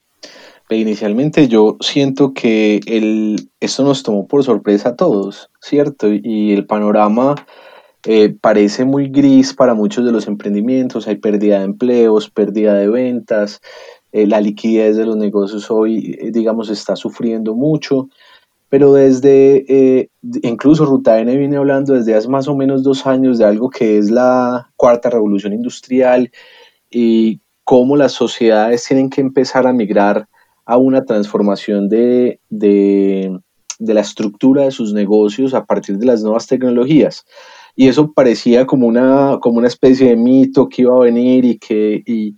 Inicialmente 0.71 1.47
yo 1.47 1.77
siento 1.81 2.33
que 2.33 2.81
el, 2.87 3.51
esto 3.61 3.85
nos 3.85 4.03
tomó 4.03 4.27
por 4.27 4.43
sorpresa 4.43 4.91
a 4.91 4.97
todos, 4.97 5.51
¿cierto? 5.61 6.09
Y 6.11 6.53
el 6.53 6.67
panorama 6.67 7.37
eh, 8.07 8.35
parece 8.41 8.85
muy 8.85 9.09
gris 9.09 9.55
para 9.55 9.75
muchos 9.75 10.05
de 10.05 10.13
los 10.13 10.27
emprendimientos, 10.27 11.07
hay 11.07 11.17
pérdida 11.17 11.59
de 11.59 11.67
empleos, 11.67 12.31
pérdida 12.31 12.75
de 12.75 12.89
ventas, 12.89 13.61
eh, 14.13 14.27
la 14.27 14.41
liquidez 14.41 14.97
de 14.97 15.07
los 15.07 15.17
negocios 15.17 15.71
hoy, 15.71 16.17
eh, 16.21 16.31
digamos, 16.31 16.71
está 16.71 16.97
sufriendo 16.97 17.55
mucho 17.55 18.09
pero 18.75 18.93
desde, 18.93 19.65
eh, 19.69 20.09
incluso 20.43 20.85
Ruta 20.85 21.21
N 21.21 21.37
viene 21.37 21.59
hablando 21.59 21.95
desde 21.95 22.17
hace 22.17 22.27
más 22.27 22.49
o 22.49 22.57
menos 22.57 22.83
dos 22.83 23.07
años 23.07 23.39
de 23.39 23.45
algo 23.45 23.71
que 23.71 23.99
es 23.99 24.11
la 24.11 24.73
cuarta 24.75 25.11
revolución 25.11 25.53
industrial 25.53 26.33
y 26.91 27.41
cómo 27.63 27.97
las 27.97 28.11
sociedades 28.11 28.85
tienen 28.85 29.11
que 29.11 29.21
empezar 29.21 29.69
a 29.69 29.73
migrar 29.73 30.27
a 30.67 30.77
una 30.77 31.05
transformación 31.05 31.89
de, 31.89 32.41
de, 32.51 33.39
de 33.79 33.95
la 33.95 34.01
estructura 34.01 34.65
de 34.65 34.73
sus 34.73 34.93
negocios 34.93 35.55
a 35.55 35.67
partir 35.67 35.97
de 35.97 36.07
las 36.07 36.25
nuevas 36.25 36.49
tecnologías. 36.49 37.25
Y 37.77 37.87
eso 37.87 38.13
parecía 38.13 38.67
como 38.67 38.89
una, 38.89 39.39
como 39.41 39.59
una 39.59 39.69
especie 39.69 40.09
de 40.09 40.17
mito 40.17 40.69
que 40.69 40.83
iba 40.83 40.97
a 40.97 41.05
venir 41.05 41.45
y 41.45 41.61
que, 41.61 42.03
y, 42.05 42.35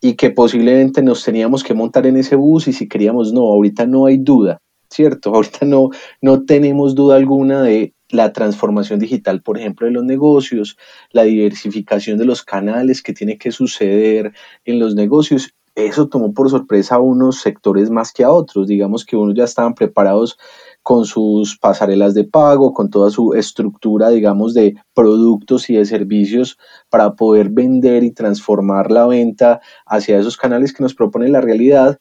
y 0.00 0.14
que 0.14 0.30
posiblemente 0.30 1.02
nos 1.02 1.22
teníamos 1.22 1.62
que 1.62 1.74
montar 1.74 2.04
en 2.08 2.16
ese 2.16 2.34
bus 2.34 2.66
y 2.66 2.72
si 2.72 2.88
queríamos, 2.88 3.32
no, 3.32 3.42
ahorita 3.42 3.86
no 3.86 4.06
hay 4.06 4.16
duda, 4.16 4.60
¿cierto? 4.90 5.30
Ahorita 5.34 5.66
no, 5.66 5.90
no 6.20 6.44
tenemos 6.44 6.94
duda 6.94 7.16
alguna 7.16 7.62
de 7.62 7.94
la 8.10 8.32
transformación 8.32 8.98
digital, 8.98 9.42
por 9.42 9.58
ejemplo, 9.58 9.86
de 9.86 9.92
los 9.92 10.04
negocios, 10.04 10.76
la 11.10 11.24
diversificación 11.24 12.18
de 12.18 12.24
los 12.24 12.42
canales 12.42 13.02
que 13.02 13.12
tiene 13.12 13.38
que 13.38 13.52
suceder 13.52 14.32
en 14.64 14.78
los 14.78 14.94
negocios. 14.94 15.54
Eso 15.74 16.08
tomó 16.08 16.32
por 16.32 16.50
sorpresa 16.50 16.96
a 16.96 17.00
unos 17.00 17.40
sectores 17.40 17.88
más 17.90 18.12
que 18.12 18.24
a 18.24 18.32
otros. 18.32 18.66
Digamos 18.66 19.04
que 19.04 19.16
unos 19.16 19.36
ya 19.36 19.44
estaban 19.44 19.74
preparados 19.74 20.36
con 20.82 21.04
sus 21.04 21.56
pasarelas 21.56 22.14
de 22.14 22.24
pago, 22.24 22.72
con 22.72 22.90
toda 22.90 23.10
su 23.10 23.34
estructura, 23.34 24.08
digamos, 24.08 24.54
de 24.54 24.74
productos 24.94 25.70
y 25.70 25.76
de 25.76 25.84
servicios 25.84 26.58
para 26.88 27.14
poder 27.14 27.50
vender 27.50 28.02
y 28.02 28.10
transformar 28.10 28.90
la 28.90 29.06
venta 29.06 29.60
hacia 29.86 30.18
esos 30.18 30.36
canales 30.36 30.72
que 30.72 30.82
nos 30.82 30.94
propone 30.94 31.28
la 31.28 31.40
realidad. 31.40 31.98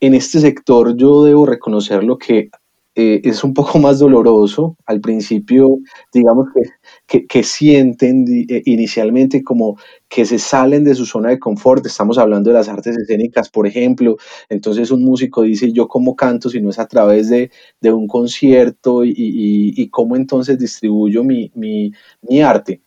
En 0.00 0.14
este 0.14 0.40
sector 0.40 0.96
yo 0.96 1.24
debo 1.24 1.46
reconocer 1.46 2.02
lo 2.02 2.18
que 2.18 2.50
eh, 2.96 3.20
es 3.22 3.44
un 3.44 3.54
poco 3.54 3.78
más 3.78 3.98
doloroso. 3.98 4.76
Al 4.86 5.00
principio, 5.00 5.78
digamos 6.12 6.48
que, 7.06 7.26
que, 7.26 7.42
sienten 7.42 8.24
eh, 8.48 8.62
inicialmente 8.66 9.44
como 9.44 9.78
que 10.08 10.24
se 10.24 10.38
salen 10.38 10.84
de 10.84 10.94
su 10.94 11.06
zona 11.06 11.30
de 11.30 11.38
confort. 11.38 11.86
Estamos 11.86 12.18
hablando 12.18 12.50
de 12.50 12.54
las 12.54 12.68
artes 12.68 12.96
escénicas, 12.96 13.48
por 13.48 13.66
ejemplo. 13.66 14.16
Entonces 14.48 14.90
un 14.90 15.04
músico 15.04 15.42
dice, 15.42 15.72
yo 15.72 15.86
cómo 15.86 16.16
canto 16.16 16.50
si 16.50 16.60
no 16.60 16.70
es 16.70 16.78
a 16.78 16.88
través 16.88 17.28
de, 17.28 17.50
de 17.80 17.92
un 17.92 18.08
concierto 18.08 19.04
y, 19.04 19.10
y, 19.10 19.82
y, 19.82 19.88
cómo 19.88 20.16
entonces 20.16 20.58
distribuyo 20.58 21.22
mi, 21.22 21.52
mi, 21.54 21.92
mi 22.22 22.42
arte 22.42 22.82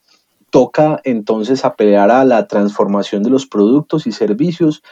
toca 0.49 1.01
entonces 1.03 1.65
apelar 1.65 2.11
a 2.11 2.25
la 2.25 2.47
transformación 2.47 3.23
de 3.23 3.31
los 3.31 3.47
productos 3.47 4.05
y 4.05 4.11
servicios 4.11 4.83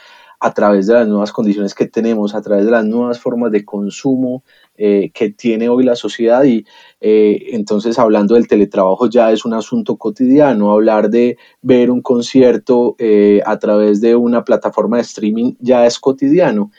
a 0.44 0.52
través 0.52 0.88
de 0.88 0.94
las 0.94 1.06
nuevas 1.06 1.30
condiciones 1.30 1.72
que 1.72 1.86
tenemos, 1.86 2.34
a 2.34 2.42
través 2.42 2.64
de 2.64 2.72
las 2.72 2.84
nuevas 2.84 3.20
formas 3.20 3.52
de 3.52 3.64
consumo 3.64 4.42
eh, 4.76 5.12
que 5.14 5.30
tiene 5.30 5.68
hoy 5.68 5.84
la 5.84 5.94
sociedad 5.94 6.42
y 6.42 6.66
eh, 7.00 7.50
entonces 7.52 7.96
hablando 7.96 8.34
del 8.34 8.48
teletrabajo 8.48 9.08
ya 9.08 9.30
es 9.30 9.44
un 9.44 9.54
asunto 9.54 9.96
cotidiano, 9.96 10.72
hablar 10.72 11.10
de 11.10 11.38
ver 11.60 11.92
un 11.92 12.02
concierto 12.02 12.96
eh, 12.98 13.40
a 13.46 13.60
través 13.60 14.00
de 14.00 14.16
una 14.16 14.42
plataforma 14.42 14.96
de 14.96 15.02
streaming 15.02 15.54
ya 15.60 15.86
es 15.86 16.00
cotidiano 16.00 16.72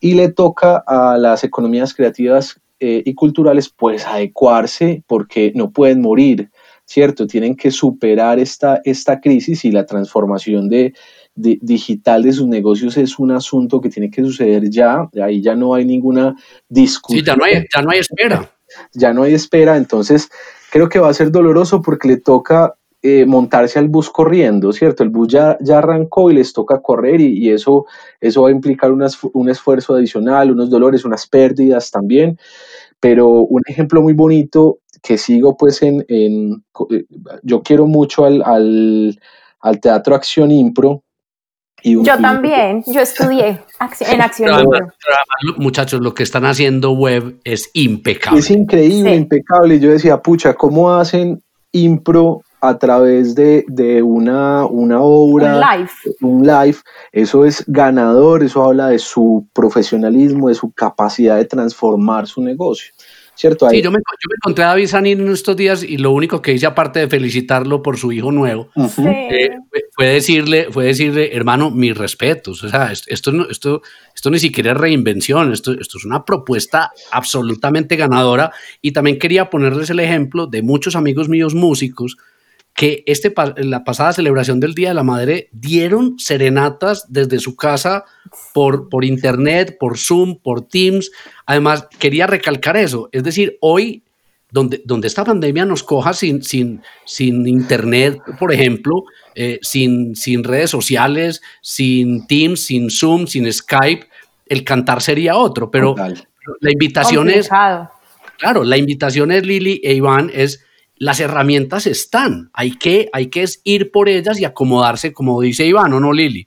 y 0.00 0.14
le 0.14 0.30
toca 0.30 0.82
a 0.86 1.18
las 1.18 1.44
economías 1.44 1.92
creativas 1.92 2.58
y 2.84 3.14
culturales 3.14 3.68
pues 3.68 4.04
adecuarse 4.08 5.04
porque 5.06 5.52
no 5.54 5.70
pueden 5.70 6.00
morir, 6.00 6.50
¿cierto? 6.84 7.28
Tienen 7.28 7.54
que 7.54 7.70
superar 7.70 8.40
esta, 8.40 8.80
esta 8.84 9.20
crisis 9.20 9.64
y 9.64 9.70
la 9.70 9.86
transformación 9.86 10.68
de, 10.68 10.92
digital 11.34 12.22
de 12.22 12.32
sus 12.32 12.46
negocios 12.46 12.96
es 12.96 13.18
un 13.18 13.32
asunto 13.32 13.80
que 13.80 13.88
tiene 13.88 14.10
que 14.10 14.22
suceder 14.22 14.68
ya, 14.68 15.08
ahí 15.22 15.40
ya 15.40 15.54
no 15.54 15.74
hay 15.74 15.84
ninguna 15.84 16.34
discusión. 16.68 17.24
Sí, 17.24 17.26
ya 17.26 17.36
no 17.36 17.44
hay, 17.44 17.64
ya 17.74 17.82
no 17.82 17.90
hay 17.90 17.98
espera. 17.98 18.50
Ya 18.94 19.12
no 19.12 19.22
hay 19.22 19.34
espera, 19.34 19.76
entonces 19.76 20.30
creo 20.70 20.88
que 20.88 20.98
va 20.98 21.08
a 21.08 21.14
ser 21.14 21.30
doloroso 21.30 21.82
porque 21.82 22.08
le 22.08 22.16
toca 22.16 22.74
eh, 23.02 23.26
montarse 23.26 23.78
al 23.78 23.88
bus 23.88 24.08
corriendo, 24.08 24.72
¿cierto? 24.72 25.02
El 25.02 25.10
bus 25.10 25.28
ya, 25.28 25.58
ya 25.60 25.78
arrancó 25.78 26.30
y 26.30 26.34
les 26.34 26.52
toca 26.52 26.80
correr 26.80 27.20
y, 27.20 27.36
y 27.36 27.50
eso, 27.50 27.84
eso 28.20 28.42
va 28.42 28.48
a 28.48 28.52
implicar 28.52 28.92
un 28.92 29.48
esfuerzo 29.50 29.94
adicional, 29.94 30.52
unos 30.52 30.70
dolores, 30.70 31.04
unas 31.04 31.26
pérdidas 31.26 31.90
también, 31.90 32.38
pero 33.00 33.28
un 33.28 33.60
ejemplo 33.66 34.00
muy 34.00 34.12
bonito 34.12 34.78
que 35.02 35.18
sigo 35.18 35.56
pues 35.56 35.82
en, 35.82 36.04
en 36.06 36.64
eh, 36.90 37.04
yo 37.42 37.62
quiero 37.62 37.86
mucho 37.86 38.24
al, 38.24 38.40
al, 38.42 39.18
al 39.60 39.80
Teatro 39.80 40.14
Acción 40.14 40.52
Impro, 40.52 41.02
yo 41.84 42.18
también, 42.18 42.82
yo 42.86 43.00
estudié 43.00 43.58
en 44.00 44.20
acción. 44.20 44.68
muchachos, 45.56 46.00
lo 46.00 46.14
que 46.14 46.22
están 46.22 46.44
haciendo 46.44 46.92
web 46.92 47.38
es 47.44 47.70
impecable. 47.74 48.40
Es 48.40 48.50
increíble, 48.50 49.14
impecable. 49.14 49.80
Yo 49.80 49.90
decía, 49.90 50.20
pucha, 50.20 50.54
¿cómo 50.54 50.92
hacen 50.94 51.42
impro 51.72 52.42
a 52.60 52.78
través 52.78 53.34
de, 53.34 53.64
de 53.66 54.02
una, 54.02 54.64
una, 54.66 55.00
obra? 55.00 55.54
Un 55.54 55.60
live. 55.60 55.90
Un 56.20 56.46
live. 56.46 56.78
Eso 57.10 57.44
es 57.44 57.64
ganador, 57.66 58.44
eso 58.44 58.62
habla 58.62 58.88
de 58.88 58.98
su 58.98 59.48
profesionalismo, 59.52 60.48
de 60.48 60.54
su 60.54 60.70
capacidad 60.70 61.36
de 61.36 61.44
transformar 61.44 62.28
su 62.28 62.42
negocio. 62.42 62.92
¿Cierto? 63.34 63.68
Sí, 63.70 63.82
yo 63.82 63.90
me, 63.90 63.98
encontré 64.36 64.64
a 64.64 64.68
David 64.68 64.86
Sanín 64.86 65.20
en 65.20 65.32
estos 65.32 65.56
días 65.56 65.82
y 65.82 65.98
lo 65.98 66.10
único 66.10 66.42
que 66.42 66.52
hice, 66.52 66.66
aparte 66.66 67.00
de 67.00 67.08
felicitarlo 67.08 67.82
por 67.82 67.98
su 67.98 68.12
hijo 68.12 68.32
nuevo, 68.32 68.68
eh, 68.76 69.50
fue, 69.92 70.06
decirle, 70.06 70.68
fue 70.70 70.86
decirle, 70.86 71.34
hermano, 71.34 71.70
mis 71.70 71.96
respetos. 71.96 72.62
O 72.64 72.68
sea, 72.68 72.92
esto, 72.92 73.32
esto, 73.50 73.82
esto, 74.14 74.30
ni 74.30 74.38
siquiera 74.38 74.72
es 74.72 74.76
reinvención, 74.76 75.52
esto, 75.52 75.72
esto 75.72 75.98
es 75.98 76.04
una 76.04 76.24
propuesta 76.24 76.92
absolutamente 77.10 77.96
ganadora. 77.96 78.52
Y 78.80 78.92
también 78.92 79.18
quería 79.18 79.50
ponerles 79.50 79.90
el 79.90 80.00
ejemplo 80.00 80.46
de 80.46 80.62
muchos 80.62 80.96
amigos 80.96 81.28
míos 81.28 81.54
músicos 81.54 82.16
que 82.74 83.04
este, 83.06 83.32
la 83.58 83.84
pasada 83.84 84.12
celebración 84.12 84.58
del 84.58 84.74
Día 84.74 84.88
de 84.88 84.94
la 84.94 85.02
Madre 85.02 85.48
dieron 85.52 86.18
serenatas 86.18 87.06
desde 87.08 87.38
su 87.38 87.54
casa 87.54 88.04
por, 88.54 88.88
por 88.88 89.04
internet, 89.04 89.76
por 89.78 89.98
Zoom, 89.98 90.38
por 90.38 90.62
Teams. 90.62 91.10
Además, 91.46 91.86
quería 91.98 92.26
recalcar 92.26 92.76
eso. 92.76 93.08
Es 93.12 93.24
decir, 93.24 93.58
hoy, 93.60 94.02
donde, 94.50 94.82
donde 94.84 95.08
esta 95.08 95.24
pandemia 95.24 95.64
nos 95.64 95.82
coja 95.82 96.14
sin, 96.14 96.42
sin, 96.42 96.82
sin 97.04 97.46
internet, 97.46 98.20
por 98.38 98.52
ejemplo, 98.52 99.04
eh, 99.34 99.58
sin, 99.62 100.16
sin 100.16 100.42
redes 100.42 100.70
sociales, 100.70 101.42
sin 101.60 102.26
Teams, 102.26 102.60
sin 102.64 102.90
Zoom, 102.90 103.26
sin 103.26 103.52
Skype, 103.52 104.06
el 104.46 104.64
cantar 104.64 105.02
sería 105.02 105.36
otro. 105.36 105.70
Pero 105.70 105.94
la 106.60 106.70
invitación 106.70 107.28
es... 107.28 107.48
Claro, 108.38 108.64
la 108.64 108.76
invitación 108.76 109.30
es 109.30 109.46
Lili 109.46 109.80
e 109.84 109.94
Iván, 109.94 110.28
es 110.34 110.64
las 111.02 111.18
herramientas 111.18 111.88
están, 111.88 112.50
hay 112.52 112.78
que, 112.78 113.10
hay 113.12 113.26
que 113.26 113.44
ir 113.64 113.90
por 113.90 114.08
ellas 114.08 114.38
y 114.38 114.44
acomodarse, 114.44 115.12
como 115.12 115.40
dice 115.40 115.66
Iván, 115.66 115.92
¿o 115.94 115.98
no, 115.98 116.12
Lili? 116.12 116.46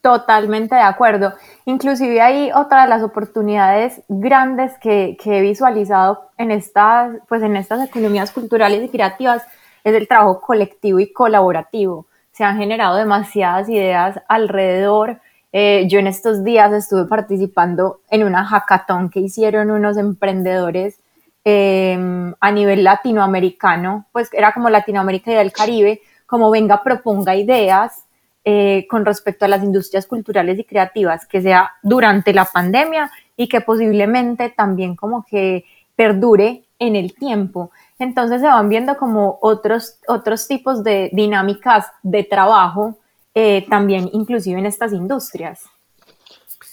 Totalmente 0.00 0.74
de 0.74 0.80
acuerdo. 0.80 1.34
Inclusive 1.66 2.22
hay 2.22 2.50
otra 2.50 2.84
de 2.84 2.88
las 2.88 3.02
oportunidades 3.02 4.00
grandes 4.08 4.72
que, 4.80 5.18
he 5.22 5.40
visualizado 5.42 6.30
en 6.38 6.50
estas, 6.50 7.18
pues 7.28 7.42
en 7.42 7.56
estas 7.56 7.86
economías 7.86 8.32
culturales 8.32 8.82
y 8.82 8.88
creativas 8.88 9.42
es 9.84 9.94
el 9.94 10.08
trabajo 10.08 10.40
colectivo 10.40 10.98
y 10.98 11.12
colaborativo. 11.12 12.06
Se 12.32 12.42
han 12.42 12.56
generado 12.56 12.96
demasiadas 12.96 13.68
ideas 13.68 14.18
alrededor. 14.28 15.20
Eh, 15.52 15.86
yo 15.90 15.98
en 15.98 16.06
estos 16.06 16.42
días 16.42 16.72
estuve 16.72 17.04
participando 17.04 18.00
en 18.08 18.24
una 18.24 18.46
hackathon 18.46 19.10
que 19.10 19.20
hicieron 19.20 19.70
unos 19.70 19.98
emprendedores 19.98 20.99
Em, 21.42 22.34
a 22.38 22.50
nivel 22.50 22.84
latinoamericano, 22.84 24.06
pues 24.12 24.28
era 24.32 24.52
como 24.52 24.68
Latinoamérica 24.68 25.32
y 25.32 25.36
el 25.36 25.52
Caribe, 25.52 26.02
como 26.26 26.50
venga, 26.50 26.82
proponga 26.82 27.34
ideas 27.34 28.04
eh, 28.44 28.86
con 28.90 29.06
respecto 29.06 29.46
a 29.46 29.48
las 29.48 29.62
industrias 29.62 30.06
culturales 30.06 30.58
y 30.58 30.64
creativas, 30.64 31.26
que 31.26 31.40
sea 31.40 31.72
durante 31.82 32.34
la 32.34 32.44
pandemia 32.44 33.10
y 33.36 33.48
que 33.48 33.62
posiblemente 33.62 34.50
también 34.50 34.96
como 34.96 35.24
que 35.24 35.64
perdure 35.96 36.64
en 36.78 36.94
el 36.94 37.14
tiempo. 37.14 37.70
Entonces 37.98 38.42
se 38.42 38.46
van 38.46 38.68
viendo 38.68 38.98
como 38.98 39.38
otros, 39.40 39.98
otros 40.08 40.46
tipos 40.46 40.84
de 40.84 41.10
dinámicas 41.12 41.86
de 42.02 42.24
trabajo 42.24 42.98
eh, 43.34 43.66
también 43.70 44.10
inclusive 44.12 44.58
en 44.58 44.66
estas 44.66 44.92
industrias. 44.92 45.64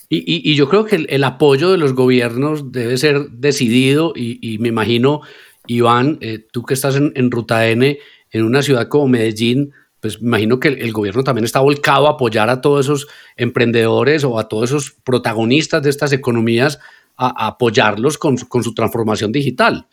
Y, 0.09 0.55
yo 0.55 0.69
creo 0.69 0.85
que 0.85 1.05
el, 1.07 1.23
apoyo 1.25 1.69
de 1.69 1.77
los 1.77 1.93
gobiernos 1.93 2.71
debe 2.71 2.97
ser 2.97 3.29
decidido 3.29 4.13
y, 4.15 4.57
me 4.59 4.69
imagino, 4.69 5.21
Iván, 5.67 6.17
eh, 6.21 6.45
tú 6.51 6.63
que 6.63 6.73
estás 6.73 6.95
en, 6.95 7.31
Ruta 7.31 7.67
N, 7.67 7.97
en 8.31 8.43
una 8.43 8.61
ciudad 8.61 8.87
como 8.87 9.09
Medellín, 9.09 9.73
pues 9.99 10.21
me 10.21 10.27
imagino 10.27 10.61
que 10.61 10.69
el, 10.69 10.93
gobierno 10.93 11.23
también 11.23 11.43
está 11.43 11.59
volcado 11.59 12.07
a 12.07 12.11
apoyar 12.11 12.49
a 12.49 12.61
todos 12.61 12.85
esos 12.85 13.07
emprendedores 13.35 14.23
o 14.23 14.39
a 14.39 14.47
todos 14.47 14.69
esos 14.69 14.91
protagonistas 15.03 15.83
de 15.83 15.89
estas 15.89 16.13
economías, 16.13 16.79
a, 17.17 17.47
apoyarlos 17.47 18.17
con, 18.17 18.37
su 18.37 18.73
transformación 18.73 19.33
digital. 19.33 19.87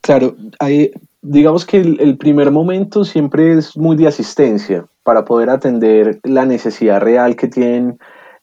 Claro, 0.00 0.36
hay, 0.60 0.92
digamos 1.20 1.66
que 1.66 1.78
el, 1.78 2.16
primer 2.16 2.50
momento 2.50 3.04
siempre 3.04 3.58
es 3.58 3.76
muy 3.76 3.96
de 3.96 4.06
asistencia 4.06 4.86
para 5.02 5.24
poder 5.24 5.50
atender 5.50 6.20
la 6.22 6.46
necesidad 6.46 7.00
real 7.00 7.36
que 7.36 7.48
tienen 7.48 7.98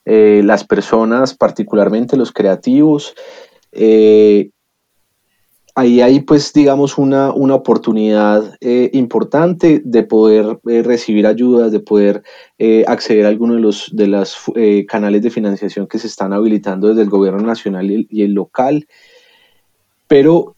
eh, 0.06 0.42
las 0.44 0.64
personas, 0.64 1.34
particularmente 1.34 2.16
los 2.16 2.32
creativos. 2.32 3.16
Eh, 3.72 4.52
ahí 5.74 6.00
hay 6.00 6.20
pues 6.20 6.54
digamos 6.54 7.00
una, 7.00 7.34
una 7.34 7.56
oportunidad 7.56 8.56
eh, 8.62 8.92
importante 8.94 9.82
de 9.84 10.04
poder 10.04 10.60
recibir 10.64 11.26
ayudas, 11.26 11.72
de 11.72 11.80
poder 11.80 12.22
acceder 12.88 13.26
a 13.26 13.30
algunos 13.30 13.58
de 13.58 13.62
los 13.62 13.90
de 13.94 14.08
las, 14.08 14.38
canales 14.88 15.24
de 15.24 15.32
financiación 15.32 15.88
que 15.88 16.00
se 16.00 16.08
están 16.08 16.34
habilitando 16.34 16.90
desde 16.90 17.02
el 17.02 17.10
gobierno 17.10 17.42
nacional 17.42 17.90
y 17.90 18.24
el 18.24 18.34
local. 18.34 18.88
Pero 20.08 20.54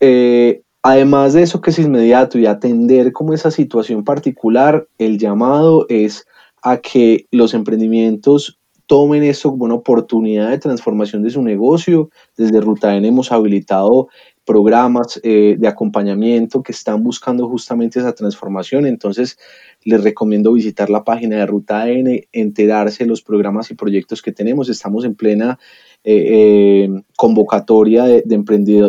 además 0.82 1.32
de 1.32 1.42
eso 1.42 1.60
que 1.60 1.70
es 1.70 1.78
inmediato 1.78 2.38
y 2.38 2.46
atender 2.46 3.12
como 3.12 3.32
esa 3.32 3.50
situación 3.50 4.04
particular, 4.04 4.86
el 4.98 5.18
llamado 5.18 5.86
es 5.88 6.26
a 6.62 6.76
que 6.76 7.26
los 7.30 7.54
emprendimientos 7.54 8.57
tomen 8.88 9.22
esto 9.22 9.50
como 9.50 9.66
una 9.66 9.74
oportunidad 9.74 10.48
de 10.50 10.58
transformación 10.58 11.22
de 11.22 11.30
su 11.30 11.42
negocio. 11.42 12.10
Desde 12.36 12.60
Ruta 12.60 12.96
N 12.96 13.06
hemos 13.06 13.30
habilitado 13.30 14.08
programas 14.46 15.20
eh, 15.22 15.56
de 15.58 15.68
acompañamiento 15.68 16.62
que 16.62 16.72
están 16.72 17.02
buscando 17.02 17.46
justamente 17.50 18.00
esa 18.00 18.14
transformación. 18.14 18.86
Entonces, 18.86 19.38
les 19.84 20.02
recomiendo 20.02 20.54
visitar 20.54 20.88
la 20.88 21.04
página 21.04 21.36
de 21.36 21.46
Ruta 21.46 21.86
N, 21.90 22.28
enterarse 22.32 23.04
de 23.04 23.10
los 23.10 23.20
programas 23.20 23.70
y 23.70 23.74
proyectos 23.74 24.22
que 24.22 24.32
tenemos. 24.32 24.70
Estamos 24.70 25.04
en 25.04 25.14
plena 25.14 25.58
eh, 26.04 26.84
eh, 26.84 27.02
convocatoria 27.16 28.04
de, 28.04 28.24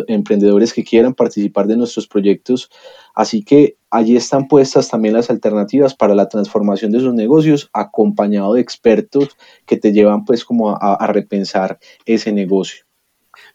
emprendedores 0.08 0.72
que 0.72 0.84
quieran 0.84 1.14
participar 1.14 1.66
de 1.66 1.76
nuestros 1.76 2.06
proyectos. 2.06 2.70
Así 3.14 3.42
que 3.42 3.76
allí 3.90 4.16
están 4.16 4.48
puestas 4.48 4.88
también 4.88 5.14
las 5.14 5.30
alternativas 5.30 5.94
para 5.94 6.14
la 6.14 6.28
transformación 6.28 6.92
de 6.92 7.00
sus 7.00 7.14
negocios, 7.14 7.70
acompañado 7.72 8.54
de 8.54 8.60
expertos 8.60 9.36
que 9.66 9.76
te 9.76 9.92
llevan 9.92 10.24
pues 10.24 10.44
como 10.44 10.70
a 10.80 11.06
repensar 11.08 11.78
ese 12.06 12.32
negocio. 12.32 12.84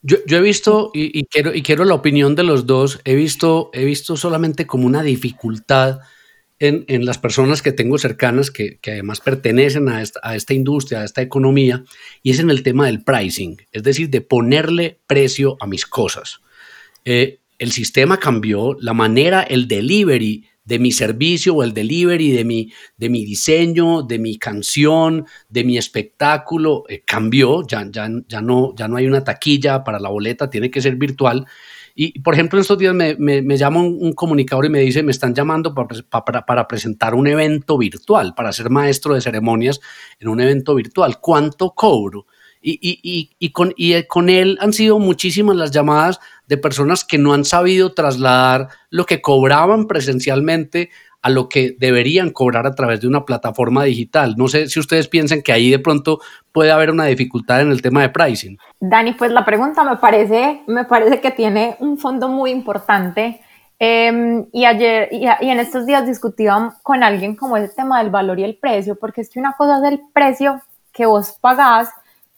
Yo, 0.02 0.18
he 0.38 0.42
visto, 0.42 0.92
y, 0.94 1.26
quiero, 1.26 1.54
y 1.54 1.64
quiero 1.64 1.84
la 1.84 1.96
opinión 1.96 2.36
de 2.36 2.44
los 2.44 2.66
dos, 2.66 3.00
he 3.06 3.16
visto, 3.16 3.72
he 3.74 3.86
visto 3.86 4.18
solamente 4.18 4.68
como 4.68 4.86
una 4.86 5.02
dificultad 5.02 6.00
en, 6.60 7.06
las 7.06 7.18
personas 7.18 7.62
que 7.62 7.72
tengo 7.72 7.98
cercanas 7.98 8.50
que, 8.52 8.80
además 8.88 9.22
pertenecen 9.22 9.90
a 9.90 10.02
esta, 10.02 10.54
industria, 10.54 11.02
a 11.02 11.06
esta 11.06 11.22
economía, 11.22 11.84
y 12.24 12.32
es 12.32 12.40
en 12.40 12.50
el 12.50 12.64
tema 12.64 12.86
del 12.86 13.04
pricing, 13.04 13.58
es 13.72 13.84
decir, 13.84 14.10
de 14.10 14.22
ponerle 14.22 15.00
precio 15.08 15.58
a 15.60 15.68
mis 15.68 15.86
cosas. 15.86 16.40
Eh, 17.04 17.40
el 17.60 17.72
sistema 17.72 18.20
cambió, 18.20 18.78
la 18.80 18.94
manera, 18.94 19.42
el 19.42 19.68
delivery 19.68 20.46
de 20.66 20.80
mi 20.80 20.92
servicio 20.92 21.56
o 21.56 21.64
el 21.64 21.74
delivery 21.74 22.32
de 22.32 22.44
mi, 22.44 22.72
de 22.98 23.10
mi 23.10 23.24
diseño, 23.24 24.02
de 24.02 24.18
mi 24.18 24.38
canción, 24.38 25.26
de 25.48 25.64
mi 25.64 25.78
espectáculo, 25.78 26.84
eh, 26.90 27.04
cambió, 27.06 27.66
ya, 27.68 27.88
ya, 27.90 28.10
ya, 28.28 28.42
no, 28.42 28.74
ya 28.76 28.88
no 28.88 28.98
hay 28.98 29.06
una 29.06 29.24
taquilla 29.24 29.84
para 29.84 30.00
la 30.00 30.10
boleta, 30.10 30.50
tiene 30.50 30.72
que 30.72 30.82
ser 30.82 30.96
virtual. 30.96 31.46
Y, 31.98 32.20
por 32.20 32.34
ejemplo, 32.34 32.60
en 32.60 32.62
estos 32.62 32.78
días 32.78 32.94
me, 32.94 33.16
me, 33.16 33.58
llama 33.58 33.80
un, 33.80 34.12
comunicador 34.12 34.66
y 34.66 34.70
me 34.70 34.82
dice, 34.82 35.02
me 35.02 35.12
están 35.12 35.34
llamando 35.34 35.74
para, 35.74 36.46
para, 36.46 36.68
presentar 36.68 37.16
un 37.16 37.26
evento 37.26 37.78
virtual, 37.78 38.36
para 38.36 38.52
ser 38.52 38.70
maestro 38.70 39.16
de 39.16 39.22
ceremonias 39.22 39.80
en 40.20 40.28
un 40.28 40.42
evento 40.42 40.76
virtual. 40.76 41.22
¿Cuánto 41.22 41.72
cobro? 41.72 42.28
Y, 42.62 42.80
y, 42.82 43.30
y, 43.40 43.52
con, 43.52 43.74
y 43.78 43.94
eh, 43.94 44.08
con 44.08 44.28
él 44.28 44.58
han 44.60 44.74
sido 44.74 45.00
muchísimas 45.00 45.56
las 45.56 45.72
llamadas 45.72 46.20
de 46.48 46.58
personas 46.58 47.06
que 47.06 47.18
no 47.18 47.34
han 47.34 47.46
sabido 47.46 47.94
trasladar 47.94 48.68
lo 48.90 49.06
que 49.06 49.22
cobraban 49.22 49.88
presencialmente 49.88 50.90
a 51.26 51.30
lo 51.30 51.50
que 51.50 51.76
deberían 51.80 52.30
cobrar 52.30 52.68
a 52.68 52.76
través 52.76 53.02
de 53.02 53.08
una 53.08 53.26
plataforma 53.26 53.84
digital. 53.84 54.36
No 54.38 54.48
sé 54.48 54.70
si 54.70 54.80
ustedes 54.80 55.08
piensan 55.08 55.42
que 55.42 55.52
ahí 55.52 55.72
de 55.72 55.80
pronto 55.80 56.20
puede 56.52 56.72
haber 56.72 56.92
una 56.92 57.06
dificultad 57.06 57.62
en 57.62 57.72
el 57.72 57.82
tema 57.82 58.02
de 58.02 58.10
pricing. 58.10 58.60
Dani, 58.80 59.14
pues 59.14 59.32
la 59.32 59.44
pregunta 59.44 59.84
me 59.84 59.98
parece, 59.98 60.62
me 60.68 60.86
parece 60.86 61.22
que 61.22 61.32
tiene 61.32 61.78
un 61.80 61.98
fondo 61.98 62.28
muy 62.30 62.52
importante. 62.52 63.42
Em, 63.80 64.46
y 64.54 64.66
ayer 64.66 65.10
y, 65.12 65.26
y, 65.26 65.50
en 65.50 65.60
estos 65.60 65.88
días 65.88 66.06
discutía 66.06 66.76
con 66.84 67.04
alguien 67.04 67.36
como 67.36 67.58
ese 67.58 67.74
tema 67.76 68.04
del 68.04 68.12
valor 68.12 68.40
y 68.40 68.44
el 68.44 68.58
precio, 68.58 68.96
porque 68.96 69.22
es 69.22 69.30
que 69.30 69.40
una 69.40 69.54
cosa 69.54 69.80
es 69.80 69.94
el 69.94 70.02
precio 70.14 70.62
que 70.94 71.08
vos 71.08 71.38
pagás 71.42 71.90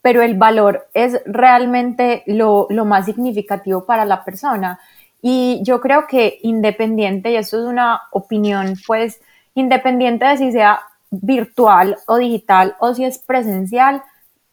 pero 0.07 0.21
el 0.21 0.37
valor 0.37 0.87
es 0.93 1.21
realmente 1.25 2.23
lo, 2.27 2.69
más 2.85 3.03
significativo 3.03 3.85
para 3.85 4.05
la 4.05 4.23
persona. 4.23 4.79
Y 5.21 5.61
yo 5.63 5.81
creo 5.81 6.05
que 6.07 6.39
independiente, 6.43 7.31
y 7.31 7.35
esto 7.35 7.57
es 7.57 7.65
una 7.65 8.01
opinión, 8.11 8.75
pues 8.85 9.19
independiente 9.55 10.25
de 10.25 10.37
si 10.37 10.51
sea 10.51 10.81
virtual 11.09 11.97
o 12.07 12.17
digital 12.17 12.75
o 12.79 12.93
si 12.93 13.05
es 13.05 13.17
presencial, 13.19 14.03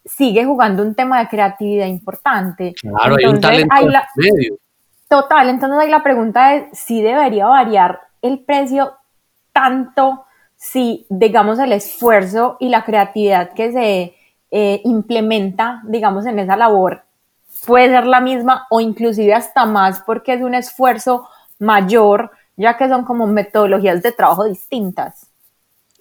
sigue 0.05 0.45
jugando 0.45 0.83
un 0.83 0.95
tema 0.95 1.21
de 1.21 1.29
creatividad 1.29 1.87
importante. 1.87 2.75
Claro, 2.81 3.17
hay 3.19 3.27
un 3.27 3.41
talento 3.41 3.75
medio. 4.17 4.59
Total, 5.09 5.49
entonces 5.49 5.79
ahí 5.79 5.91
la 5.91 6.03
pregunta 6.03 6.55
es 6.55 6.79
si 6.79 7.03
debería 7.03 7.47
variar 7.47 8.01
el 8.23 8.41
precio 8.41 8.95
tanto 9.53 10.25
si, 10.57 11.07
digamos, 11.11 11.59
el 11.59 11.73
esfuerzo 11.73 12.57
y 12.59 12.71
la 12.71 12.85
creatividad 12.85 13.53
que 13.53 13.71
se 13.71 14.15
eh, 14.51 14.81
implementa, 14.85 15.83
digamos, 15.85 16.25
en 16.27 16.39
esa 16.39 16.57
labor 16.57 17.05
puede 17.67 17.89
ser 17.89 18.07
la 18.07 18.21
misma 18.21 18.67
o 18.71 18.81
inclusive 18.81 19.35
hasta 19.35 19.67
más 19.67 20.03
porque 20.07 20.35
es 20.35 20.43
un 20.43 20.55
esfuerzo 20.55 21.29
mayor, 21.59 22.31
ya 22.57 22.77
que 22.77 22.89
son 22.89 23.05
como 23.05 23.27
metodologías 23.27 24.03
de 24.03 24.13
trabajo 24.13 24.45
distintas. 24.45 25.27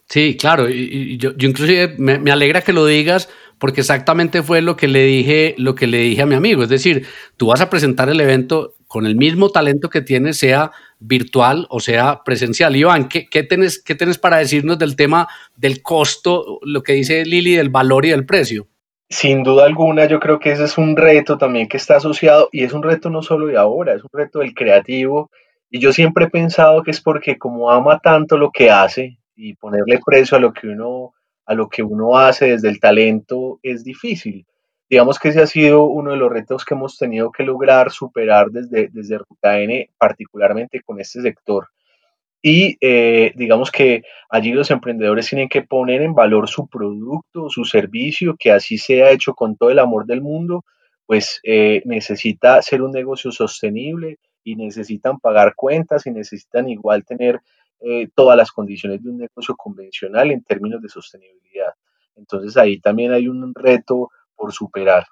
Sí, 0.10 0.38
claro, 0.38 0.70
y, 0.70 1.18
yo, 1.18 1.32
inclusive 1.38 1.96
me, 1.98 2.20
me, 2.20 2.32
alegra 2.32 2.62
que 2.62 2.74
lo 2.74 2.86
digas 2.86 3.30
porque 3.58 3.82
exactamente 3.82 4.44
fue 4.44 4.62
lo 4.62 4.76
que 4.76 4.88
le 4.88 5.04
dije, 5.06 5.56
lo 5.58 5.76
que 5.76 5.88
le 5.88 6.00
dije 6.00 6.22
a 6.22 6.26
mi 6.26 6.36
amigo, 6.36 6.64
es 6.64 6.70
decir, 6.70 7.08
tú 7.38 7.48
vas 7.48 7.62
a 7.62 7.70
presentar 7.70 8.10
el 8.10 8.20
evento 8.20 8.76
con 8.88 9.08
el 9.08 9.16
mismo 9.16 9.50
talento 9.50 9.90
que 9.90 10.02
tienes, 10.02 10.38
sea 10.38 10.72
virtual 11.00 11.68
o 11.70 11.80
sea 11.80 12.22
presencial. 12.24 12.76
Iván, 12.76 13.08
¿qué, 13.08 13.28
qué, 13.28 13.44
tenés, 13.44 13.82
¿qué 13.82 13.96
para 14.22 14.38
decirnos 14.38 14.78
del 14.78 14.96
tema 14.96 15.28
del 15.56 15.82
costo, 15.82 16.60
lo 16.64 16.84
que 16.84 16.94
dice 16.94 17.26
Lili, 17.26 17.56
del 17.56 17.70
valor 17.70 18.06
y 18.06 18.10
del 18.10 18.26
precio? 18.26 18.68
Sin 19.14 19.44
duda 19.44 19.66
alguna, 19.66 20.06
yo 20.06 20.20
creo 20.20 20.40
que 20.40 20.52
ese 20.52 20.64
es 20.64 20.78
un 20.78 20.98
reto 20.98 21.38
también 21.38 21.68
que 21.68 21.78
está 21.78 21.98
asociado 21.98 22.50
y 22.52 22.64
es 22.64 22.74
un 22.74 22.82
reto 22.82 23.12
no 23.12 23.22
solo 23.22 23.46
de 23.46 23.58
ahora, 23.58 23.94
es 23.94 24.02
un 24.04 24.10
reto 24.12 24.40
del 24.40 24.56
creativo. 24.56 25.30
Y 25.70 25.80
yo 25.80 25.94
siempre 25.94 26.26
he 26.26 26.30
pensado 26.30 26.82
que 26.82 26.90
es 26.92 27.00
porque 27.00 27.38
como 27.38 27.70
ama 27.70 28.00
tanto 28.00 28.38
lo 28.38 28.50
que 28.52 28.72
hace 28.72 29.20
y 29.36 29.54
ponerle 29.54 30.00
precio 30.04 30.38
a 30.38 30.40
lo 30.40 30.52
que 30.52 30.68
uno 30.68 31.14
a 31.46 31.54
lo 31.54 31.70
que 31.70 31.84
uno 31.84 32.18
hace 32.18 32.48
desde 32.48 32.70
el 32.70 32.80
talento 32.80 33.60
es 33.62 33.84
difícil 33.84 34.46
digamos 34.90 35.18
que 35.18 35.30
ese 35.30 35.42
ha 35.42 35.48
sido 35.48 35.86
uno 35.86 36.12
de 36.12 36.18
los 36.18 36.32
retos 36.32 36.64
que 36.66 36.76
hemos 36.76 36.98
tenido 37.00 37.32
que 37.32 37.44
lograr 37.44 37.92
superar 37.92 38.52
desde, 38.52 38.90
desde 38.92 39.18
Ruta 39.18 39.60
N, 39.60 39.90
particularmente 39.98 40.82
con 40.82 41.00
este 41.00 41.20
sector. 41.22 41.70
Y 42.46 42.78
eh, 42.82 43.32
digamos 43.36 43.72
que 43.72 44.04
allí 44.30 44.52
los 44.52 44.70
emprendedores 44.70 45.30
tienen 45.30 45.48
que 45.48 45.62
poner 45.62 46.02
en 46.02 46.14
valor 46.14 46.50
su 46.50 46.68
producto, 46.68 47.50
su 47.50 47.64
servicio, 47.64 48.36
que 48.38 48.52
así 48.52 48.78
sea 48.78 49.12
hecho 49.12 49.34
con 49.34 49.56
todo 49.56 49.70
el 49.70 49.80
amor 49.80 50.06
del 50.06 50.22
mundo, 50.22 50.66
pues 51.06 51.40
eh, 51.44 51.82
necesita 51.86 52.62
ser 52.62 52.82
un 52.82 52.92
negocio 52.92 53.32
sostenible 53.32 54.20
y 54.44 54.58
necesitan 54.58 55.20
pagar 55.20 55.56
cuentas 55.56 56.06
y 56.06 56.12
necesitan 56.12 56.68
igual 56.68 57.06
tener 57.06 57.40
eh, 57.80 58.10
todas 58.14 58.36
las 58.36 58.52
condiciones 58.52 59.02
de 59.02 59.10
un 59.10 59.20
negocio 59.20 59.56
convencional 59.56 60.30
en 60.30 60.44
términos 60.44 60.82
de 60.82 60.90
sostenibilidad. 60.90 61.72
Entonces 62.18 62.58
ahí 62.58 62.78
también 62.82 63.14
hay 63.14 63.30
un 63.30 63.54
reto 63.56 64.10
por 64.36 64.52
superar. 64.52 65.06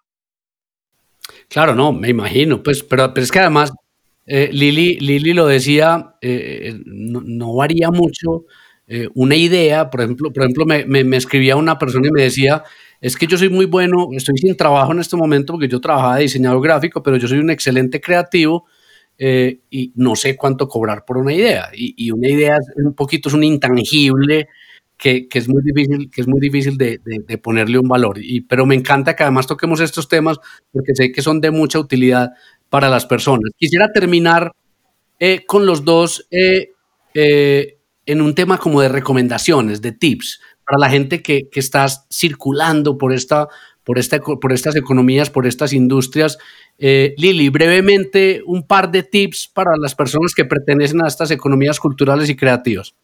Claro, 1.48 1.76
no, 1.76 1.94
me 1.94 2.10
imagino, 2.10 2.62
pues, 2.62 2.84
pero, 2.84 3.13
pero 3.13 3.24
es 3.24 3.32
que 3.32 3.39
además, 3.39 3.72
eh, 4.25 4.49
Lili, 4.51 4.97
Lili 4.99 5.34
lo 5.34 5.47
decía, 5.47 6.15
eh, 6.21 6.79
no, 6.86 7.55
varía 7.55 7.89
mucho 7.91 8.45
eh, 8.88 9.07
una 9.15 9.36
idea, 9.36 9.89
por 9.89 10.01
ejemplo, 10.01 10.31
por 10.31 10.43
ejemplo 10.43 10.65
me, 10.65 10.86
me, 10.86 11.17
escribía 11.17 11.55
una 11.55 11.77
persona 11.77 12.07
y 12.07 12.12
me 12.12 12.23
decía, 12.23 12.63
es 12.99 13.17
que 13.17 13.27
yo 13.27 13.38
soy 13.38 13.49
muy 13.49 13.65
bueno, 13.65 14.10
estoy 14.13 14.38
sin 14.38 14.55
trabajo 14.55 14.91
en 14.91 14.99
este 14.99 15.17
momento 15.17 15.53
porque 15.53 15.67
yo 15.67 15.81
trabajaba 15.81 16.17
de 16.17 16.23
diseñador 16.23 16.62
gráfico, 16.62 17.01
pero 17.01 17.17
yo 17.17 17.27
soy 17.27 17.39
un 17.39 17.49
excelente 17.49 17.99
creativo 17.99 18.65
y 19.69 19.93
no 19.95 20.15
sé 20.15 20.36
cuánto 20.36 20.67
cobrar 20.67 21.05
por 21.05 21.17
una 21.17 21.31
idea. 21.31 21.69
Y, 21.75 21.93
y, 21.95 22.10
una 22.10 22.27
idea 22.27 22.55
es 22.55 22.86
un 22.86 22.95
poquito, 22.95 23.29
es 23.29 23.36
un 23.36 23.43
intangible 23.43 24.47
que, 25.01 25.27
es 25.34 25.49
muy 25.49 25.63
difícil, 25.63 26.12
que 26.12 26.21
es 26.21 26.27
muy 26.27 26.39
difícil 26.39 26.77
de, 26.77 26.99
ponerle 27.41 27.79
un 27.79 27.88
valor. 27.88 28.19
Y, 28.21 28.41
pero 28.41 28.67
me 28.67 28.75
encanta 28.75 29.15
que 29.15 29.23
además 29.23 29.47
toquemos 29.47 29.79
estos 29.79 30.07
temas 30.07 30.38
porque 30.71 30.93
sé 30.93 31.12
que 31.12 31.23
son 31.23 31.41
de 31.41 31.49
mucha 31.49 31.79
utilidad 31.79 32.29
para 32.71 32.88
las 32.88 33.05
personas. 33.05 33.51
Quisiera 33.57 33.91
terminar 33.91 34.53
eh, 35.19 35.45
con 35.45 35.65
los 35.65 35.84
dos 35.84 36.25
eh, 36.31 36.71
eh, 37.13 37.77
en 38.05 38.21
un 38.21 38.34
tema 38.34 38.57
como 38.57 38.79
de 38.79 38.88
recomendaciones, 38.88 39.81
de 39.81 39.91
tips, 39.91 40.39
para 40.65 40.79
la 40.79 40.89
gente 40.89 41.21
que, 41.21 41.49
que 41.51 41.60
está 41.60 41.86
circulando 42.10 42.97
por, 42.97 43.12
esta, 43.12 43.49
por, 43.84 43.99
esta, 43.99 44.21
por 44.21 44.53
estas 44.53 44.77
economías, 44.77 45.29
por 45.29 45.45
estas 45.45 45.73
industrias. 45.73 46.38
Lili, 46.79 47.49
brevemente, 47.49 48.41
un 48.45 48.65
par 48.65 48.89
de 48.89 49.03
tips 49.03 49.49
para 49.49 49.71
las 49.77 49.93
personas 49.93 50.34
que 50.34 50.45
pertenecen 50.45 51.03
a 51.03 51.10
estas 51.10 51.29
economías 51.29 51.77
culturales 51.77 52.29
y 52.29 52.38
creativas. 52.38 52.95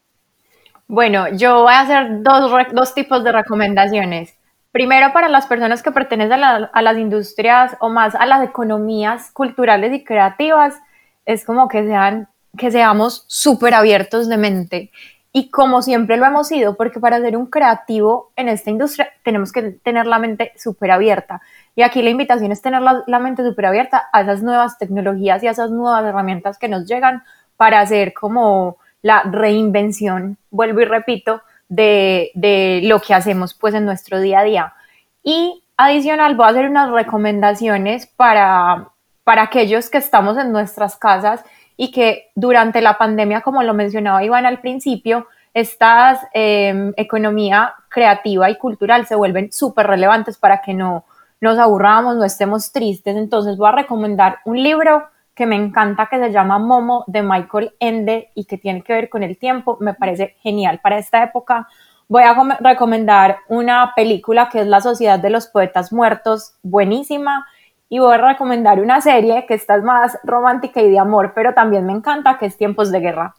Bueno, 0.86 1.28
yo 1.36 1.64
voy 1.64 1.74
a 1.74 1.80
hacer 1.80 2.22
dos, 2.22 2.50
dos 2.72 2.94
tipos 2.94 3.22
de 3.22 3.32
recomendaciones. 3.32 4.37
Primero, 4.72 5.12
para 5.12 5.28
las 5.28 5.46
personas 5.46 5.82
que 5.82 5.92
pertenecen 5.92 6.44
a, 6.44 6.82
las 6.82 6.98
industrias 6.98 7.76
o 7.80 7.88
más 7.88 8.14
a 8.14 8.26
las 8.26 8.42
economías 8.44 9.30
culturales 9.32 9.92
y 9.94 10.04
creativas, 10.04 10.78
es 11.24 11.44
como 11.44 11.68
que, 11.68 11.86
sean, 11.86 12.28
que 12.56 12.70
seamos 12.70 13.24
súper 13.28 13.74
abiertos 13.74 14.28
de 14.28 14.36
mente 14.36 14.90
y 15.32 15.50
como 15.50 15.82
siempre 15.82 16.16
lo 16.16 16.26
hemos 16.26 16.48
sido, 16.48 16.76
porque 16.76 17.00
para 17.00 17.20
ser 17.20 17.36
un 17.36 17.46
creativo 17.46 18.32
en 18.34 18.48
esta 18.48 18.70
industria 18.70 19.08
tenemos 19.22 19.52
que 19.52 19.62
tener 19.70 20.06
la 20.06 20.18
mente 20.18 20.52
súper 20.56 20.90
abierta. 20.90 21.42
Y 21.76 21.82
aquí 21.82 22.02
la 22.02 22.10
invitación 22.10 22.50
es 22.50 22.62
tener 22.62 22.80
la, 22.82 23.18
mente 23.18 23.44
súper 23.44 23.66
abierta 23.66 24.08
a 24.12 24.22
esas 24.22 24.42
nuevas 24.42 24.78
tecnologías 24.78 25.42
y 25.42 25.46
a 25.46 25.50
esas 25.50 25.70
nuevas 25.70 26.04
herramientas 26.04 26.58
que 26.58 26.68
nos 26.68 26.86
llegan 26.86 27.22
para 27.56 27.80
hacer 27.80 28.14
como 28.14 28.78
la 29.02 29.22
reinvención, 29.22 30.38
vuelvo 30.50 30.80
y 30.80 30.86
repito, 30.86 31.42
de, 31.68 32.30
de 32.34 32.80
lo 32.84 33.00
que 33.00 33.14
hacemos 33.14 33.54
pues 33.54 33.74
en 33.74 33.84
nuestro 33.84 34.20
día 34.20 34.40
a 34.40 34.44
día. 34.44 34.74
Y 35.22 35.62
adicional 35.76 36.34
voy 36.34 36.46
a 36.46 36.50
hacer 36.50 36.68
unas 36.68 36.90
recomendaciones 36.90 38.06
para, 38.06 38.88
para 39.24 39.42
aquellos 39.42 39.90
que 39.90 39.98
estamos 39.98 40.36
en 40.38 40.52
nuestras 40.52 40.96
casas 40.96 41.44
y 41.76 41.92
que 41.92 42.30
durante 42.34 42.80
la 42.80 42.98
pandemia, 42.98 43.40
como 43.42 43.62
lo 43.62 43.74
mencionaba 43.74 44.24
Iván 44.24 44.46
al 44.46 44.60
principio, 44.60 45.26
estas 45.54 46.20
eh, 46.34 46.92
economía 46.96 47.74
creativa 47.88 48.50
y 48.50 48.58
cultural 48.58 49.06
se 49.06 49.14
vuelven 49.14 49.50
súper 49.52 49.86
relevantes 49.86 50.36
para 50.36 50.60
que 50.60 50.74
no 50.74 51.04
nos 51.40 51.58
aburramos, 51.58 52.16
no 52.16 52.24
estemos 52.24 52.72
tristes. 52.72 53.16
Entonces 53.16 53.56
voy 53.56 53.68
a 53.68 53.72
recomendar 53.72 54.38
un 54.44 54.62
libro 54.62 55.08
que 55.38 55.46
me 55.46 55.54
encanta 55.54 56.08
que 56.10 56.18
se 56.18 56.32
llama 56.32 56.58
Momo 56.58 57.04
de 57.06 57.22
Michael 57.22 57.72
Ende 57.78 58.32
y 58.34 58.44
que 58.44 58.58
tiene 58.58 58.82
que 58.82 58.92
ver 58.92 59.08
con 59.08 59.22
el 59.22 59.38
tiempo. 59.38 59.78
Me 59.80 59.94
parece 59.94 60.34
genial 60.42 60.80
para 60.82 60.98
esta 60.98 61.22
época. 61.22 61.68
Voy 62.08 62.24
a 62.24 62.34
recomendar 62.58 63.36
una 63.46 63.92
película 63.94 64.48
que 64.48 64.62
es 64.62 64.66
La 64.66 64.80
Sociedad 64.80 65.20
de 65.20 65.30
los 65.30 65.46
Poetas 65.46 65.92
Muertos, 65.92 66.54
buenísima 66.64 67.46
y 67.88 68.00
voy 68.00 68.14
a 68.14 68.18
recomendar 68.32 68.80
una 68.80 69.00
serie 69.00 69.46
que 69.46 69.54
está 69.54 69.80
más 69.80 70.18
romántica 70.24 70.82
y 70.82 70.90
de 70.90 70.98
amor, 70.98 71.30
pero 71.36 71.54
también 71.54 71.86
me 71.86 71.92
encanta, 71.92 72.36
que 72.36 72.46
es 72.46 72.56
Tiempos 72.56 72.90
de 72.90 72.98
Guerra. 72.98 73.36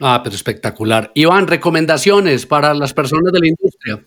Ah, 0.00 0.20
pero 0.22 0.36
espectacular. 0.36 1.10
Iván, 1.14 1.46
recomendaciones 1.46 2.44
para 2.44 2.74
las 2.74 2.92
personas 2.92 3.32
de 3.32 3.40
la 3.40 3.48
industria. 3.48 4.00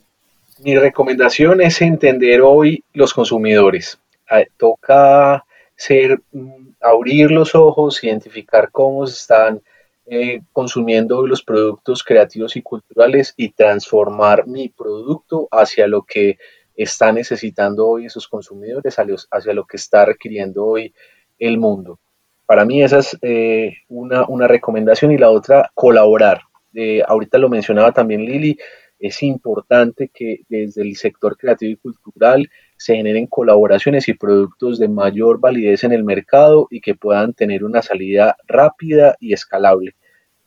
Mi 0.60 0.78
recomendación 0.78 1.60
es 1.60 1.82
entender 1.82 2.42
hoy 2.42 2.84
los 2.94 3.16
consumidores. 3.16 4.00
Ah, 4.30 4.44
toca 4.58 5.44
ser, 5.76 6.22
mm, 6.32 6.73
abrir 6.84 7.32
los 7.32 7.56
ojos, 7.56 8.04
identificar 8.04 8.70
cómo 8.72 9.08
se 9.08 9.14
están 9.14 9.62
eh, 10.06 10.42
consumiendo 10.52 11.26
los 11.26 11.44
productos 11.44 12.04
creativos 12.04 12.58
y 12.58 12.62
culturales 12.62 13.34
y 13.38 13.54
transformar 13.54 14.46
mi 14.48 14.68
producto 14.68 15.48
hacia 15.50 15.88
lo 15.88 16.04
que 16.04 16.38
está 16.76 17.14
necesitando 17.14 17.88
hoy 17.88 18.08
esos 18.08 18.28
consumidores, 18.28 18.98
hacia 18.98 19.54
lo 19.54 19.66
que 19.66 19.78
está 19.78 20.06
requiriendo 20.06 20.66
hoy 20.66 20.94
el 21.40 21.58
mundo. 21.58 22.00
Para 22.46 22.66
mí 22.66 22.84
esa 22.84 23.00
es 23.00 23.18
eh, 23.22 23.78
una, 23.88 24.48
recomendación 24.48 25.12
y 25.12 25.18
la 25.18 25.30
otra, 25.30 25.72
colaborar. 25.74 26.42
Eh, 26.74 27.02
ahorita 27.08 27.38
lo 27.38 27.48
mencionaba 27.48 27.94
también 27.94 28.26
Lili, 28.26 28.58
es 29.00 29.24
importante 29.24 30.10
que 30.14 30.42
desde 30.50 30.82
el 30.82 30.96
sector 30.96 31.38
creativo 31.38 31.72
y 31.72 31.76
cultural 31.76 32.50
se 32.84 32.98
generen 32.98 33.28
colaboraciones 33.28 34.10
y 34.10 34.14
productos 34.14 34.78
de 34.78 34.90
mayor 34.90 35.40
validez 35.40 35.86
en 35.86 35.94
el 35.94 36.04
mercado 36.04 36.68
y 36.70 36.82
que 36.82 36.96
puedan 36.96 37.32
tener 37.32 37.64
una 37.64 37.82
salida 37.82 38.36
rápida 38.46 39.16
y 39.22 39.32
escalable. 39.32 39.96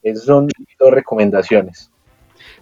Esas 0.03 0.25
son 0.25 0.49
dos 0.79 0.91
recomendaciones. 0.91 1.91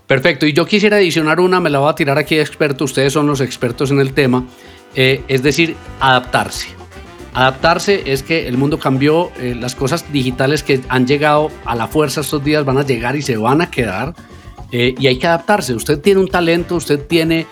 Perfecto, 0.07 0.47
y 0.47 0.53
yo 0.53 0.65
quisiera 0.65 0.99
adicionar 0.99 1.41
una, 1.41 1.59
me 1.59 1.71
la 1.71 1.81
voy 1.81 1.91
a 1.91 1.97
tirar 1.97 2.19
aquí 2.19 2.37
de 2.37 2.43
experto, 2.43 2.85
ustedes 2.85 3.13
son 3.13 3.27
los 3.27 3.41
expertos 3.41 3.91
en 3.91 3.99
el 3.99 4.15
tema, 4.15 4.47
eh, 4.95 5.23
es 5.27 5.43
decir, 5.43 5.75
adaptarse. 5.99 6.69
Adaptarse 7.33 8.13
es 8.13 8.23
que 8.23 8.47
el 8.47 8.57
mundo 8.57 8.79
cambió, 8.79 9.33
eh, 9.41 9.57
las 9.59 9.75
cosas 9.75 10.13
digitales 10.13 10.63
que 10.63 10.83
han 10.89 11.05
llegado 11.05 11.51
a 11.65 11.75
la 11.75 11.89
fuerza 11.89 12.21
estos 12.21 12.45
días 12.45 12.65
van 12.65 12.79
a 12.79 12.85
llegar 12.85 13.17
y 13.17 13.23
se 13.23 13.37
van 13.37 13.61
a 13.61 13.73
quedar, 13.73 14.15
eh, 14.77 14.93
y 14.99 15.07
hay 15.07 15.19
que 15.19 15.29
adaptarse. 15.29 15.73
Usted 15.73 16.01
tiene 16.01 16.19
un 16.19 16.27
talento, 16.27 16.75
usted 16.75 17.07
tiene 17.07 17.47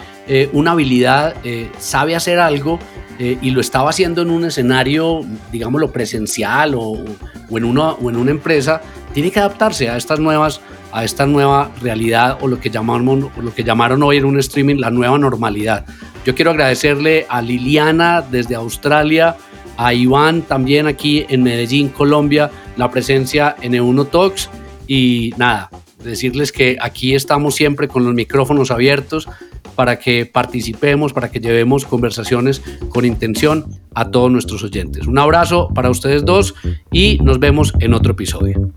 una 0.53 0.71
habilidad, 0.71 1.35
sabe 1.79 2.15
hacer 2.15 2.39
algo 2.39 2.79
y 3.19 3.51
lo 3.51 3.61
estaba 3.61 3.91
haciendo 3.91 4.23
en 4.23 4.31
un 4.31 4.45
escenario, 4.45 5.21
digámoslo, 5.51 5.93
presencial 5.93 6.75
o, 6.75 7.05
o, 7.51 7.59
en 7.59 7.65
una, 7.65 7.91
o 7.91 8.09
empresa, 8.09 8.81
tiene 9.13 9.31
que 9.31 9.41
adaptarse 9.41 9.91
a 9.91 9.97
estas 9.97 10.21
nuevas 10.21 10.61
a 10.93 11.05
esta 11.05 11.27
nueva 11.27 11.71
realidad 11.81 12.39
o 12.41 12.49
lo 12.49 12.61
que, 12.61 12.71
llamamos, 12.71 13.31
lo 13.37 13.55
que 13.55 13.65
llamaron 13.65 14.03
hoy 14.03 14.19
en 14.19 14.27
un 14.27 14.39
streaming 14.39 14.77
la 14.77 14.91
nueva 14.91 15.19
normalidad. 15.19 15.87
Yo 16.25 16.35
quiero 16.35 16.51
agradecerle 16.51 17.27
a 17.29 17.43
Liliana 17.43 18.23
desde 18.23 18.55
Australia, 18.55 19.37
a 19.77 19.95
Iván 19.95 20.43
también 20.43 20.87
aquí 20.87 21.25
en 21.29 21.43
Medellín, 21.43 21.89
Colombia, 21.89 22.51
la 22.77 22.91
presencia 22.91 23.57
en 23.63 23.75
Euno 23.75 24.05
Talks 24.05 24.51
y 24.87 25.33
nada, 25.37 25.71
decirles 26.03 26.53
que 26.53 26.77
aquí 26.81 27.15
estamos 27.15 27.55
siempre 27.55 27.89
con 27.89 28.05
los 28.05 28.15
micrófonos 28.15 28.71
abiertos 28.71 29.29
para 29.75 29.99
que 29.99 30.27
participemos, 30.27 31.13
para 31.13 31.31
que 31.31 31.41
llevemos 31.41 31.87
conversaciones 31.87 32.63
con 32.91 33.05
intención 33.05 33.67
a 33.95 34.11
todos 34.11 34.31
nuestros 34.31 34.63
oyentes. 34.63 35.07
Un 35.07 35.19
abrazo 35.19 35.69
para 35.75 35.91
ustedes 35.91 36.25
dos 36.25 36.55
y 36.91 37.19
nos 37.23 37.39
vemos 37.39 37.73
en 37.81 37.95
otro 37.95 38.13
episodio. 38.13 38.73